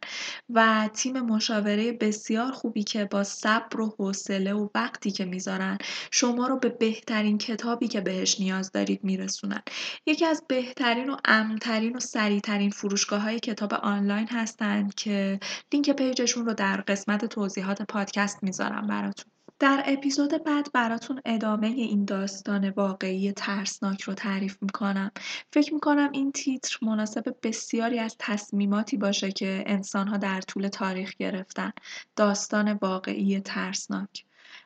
و 0.50 0.90
تیم 0.94 1.20
مشاوره 1.20 1.92
بسیار 1.92 2.52
خوبی 2.52 2.84
که 2.84 3.06
با 3.06 3.24
صبر 3.24 3.82
و 3.82 3.96
حوصله 4.00 4.54
و 4.54 4.70
وقتی 4.76 5.12
که 5.12 5.26
می‌ذارن 5.26 5.78
شما 6.12 6.48
رو 6.48 6.60
به 6.60 6.70
بهترین 6.70 7.38
کتابی 7.38 7.88
که 7.88 8.02
بهش 8.02 8.40
نیاز 8.40 8.72
دارید 8.72 9.04
میرسونن. 9.04 9.62
یکی 10.06 10.26
از 10.26 10.44
بهترین 10.48 11.10
و 11.10 11.18
امترین 11.26 11.96
و 11.96 12.00
سریعترین 12.00 12.70
فروشگاه 12.70 13.22
های 13.22 13.40
کتاب 13.40 13.74
آنلاین 13.74 14.28
هستند 14.28 14.96
که 14.96 15.40
لینک 15.74 15.90
پیجشون 15.90 16.46
رو 16.46 16.54
در 16.54 16.82
قسمت 16.88 17.26
توضیحات 17.26 17.82
پادکست 17.82 18.44
می‌ذارم 18.54 18.88
براتون. 18.88 19.26
در 19.60 19.84
اپیزود 19.88 20.44
بعد 20.44 20.72
براتون 20.74 21.22
ادامه 21.26 21.68
این 21.68 22.06
داستان 22.06 22.70
واقعی 22.70 23.32
ترسناک 23.32 24.02
رو 24.02 24.14
تعریف 24.14 24.58
می‌کنم. 24.62 25.12
فکر 25.54 25.74
می‌کنم 25.74 26.10
این 26.12 26.32
تیتر 26.32 26.78
مناسب 26.82 27.36
بسیاری 27.44 28.00
از 28.00 28.16
تصمیماتی 28.20 28.98
باشه 28.98 29.32
که 29.32 29.64
انسانها 29.68 30.18
در 30.18 30.42
طول 30.42 30.68
تاریخ 30.68 31.16
گرفتن. 31.16 31.72
داستان 32.16 32.74
واقعی 32.74 33.40
ترسناک. 33.40 34.26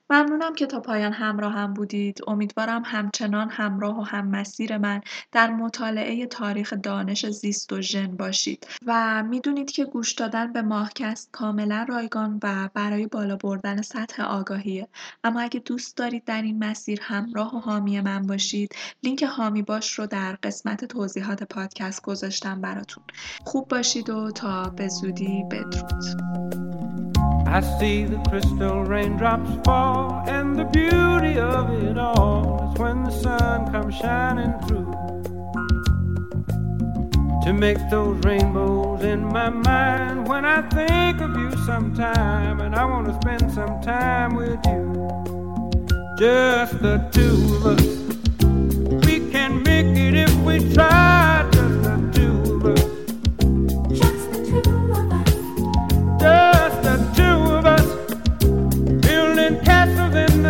ممنونم 0.09 0.55
که 0.55 0.65
تا 0.65 0.79
پایان 0.79 1.13
همراه 1.13 1.53
هم 1.53 1.73
بودید. 1.73 2.19
امیدوارم 2.27 2.83
همچنان 2.85 3.49
همراه 3.49 3.99
و 3.99 4.01
هم 4.01 4.27
مسیر 4.27 4.77
من 4.77 5.01
در 5.31 5.49
مطالعه 5.51 6.25
تاریخ 6.25 6.73
دانش 6.83 7.25
زیست 7.29 7.73
و 7.73 7.81
ژن 7.81 8.07
باشید. 8.07 8.67
و 8.85 9.23
می‌دونید 9.23 9.71
که 9.71 9.85
گوش 9.85 10.11
دادن 10.11 10.53
به 10.53 10.61
ماهکست 10.61 11.29
کاملا 11.31 11.85
رایگان 11.89 12.39
و 12.43 12.69
برای 12.73 13.07
بالا 13.07 13.35
بردن 13.35 13.81
سطح 13.81 14.23
آگاهیه. 14.23 14.87
اما 15.23 15.41
اگه 15.41 15.59
دوست 15.59 15.97
دارید 15.97 16.25
در 16.25 16.41
این 16.41 16.63
مسیر 16.63 16.99
همراه 17.01 17.55
و 17.55 17.59
حامی 17.59 18.01
من 18.01 18.21
باشید 18.21 18.75
لینک 19.03 19.23
حامی 19.23 19.61
باش 19.61 19.99
رو 19.99 20.07
در 20.07 20.37
قسمت 20.43 20.85
توضیحات 20.85 21.43
پادکست 21.43 22.01
گذاشتم 22.01 22.61
براتون. 22.61 23.03
خوب 23.45 23.67
باشید 23.67 24.09
و 24.09 24.31
تا 24.31 24.69
به 24.69 24.87
زودی 24.87 25.43
بدرود. 25.51 26.66
I 27.49 27.61
see 27.79 28.03
the 28.03 28.17
crystal 28.29 28.83
raindrops 28.83 29.49
fall, 29.63 30.21
and 30.27 30.59
the 30.59 30.65
beauty 30.65 31.39
of 31.39 31.71
it 31.83 31.97
all 31.97 32.71
is 32.71 32.79
when 32.79 33.03
the 33.03 33.11
sun 33.11 33.71
comes 33.71 33.95
shining 33.95 34.53
through. 34.67 34.91
To 37.45 37.53
make 37.53 37.77
those 37.89 38.21
rainbows 38.25 39.03
in 39.03 39.23
my 39.23 39.49
mind 39.49 40.27
when 40.27 40.43
I 40.43 40.61
think 40.69 41.21
of 41.21 41.35
you 41.37 41.51
sometime, 41.65 42.59
and 42.59 42.75
I 42.75 42.83
want 42.83 43.07
to 43.07 43.13
spend 43.21 43.49
some 43.53 43.79
time 43.81 44.35
with 44.35 44.59
you. 44.65 45.07
Just 46.19 46.81
the 46.81 46.97
two 47.11 47.55
of 47.55 47.65
us. 47.65 49.05
We 49.05 49.31
can 49.31 49.63
make 49.63 49.97
it 49.97 50.13
if 50.15 50.35
we 50.39 50.73
try. 50.73 51.26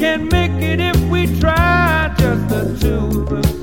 Can 0.00 0.28
make 0.28 0.62
it 0.62 0.80
if 0.80 0.98
we 1.10 1.26
try, 1.40 2.14
just 2.16 2.48
the 2.48 2.74
two 2.80 3.20
of 3.20 3.32
us. 3.34 3.59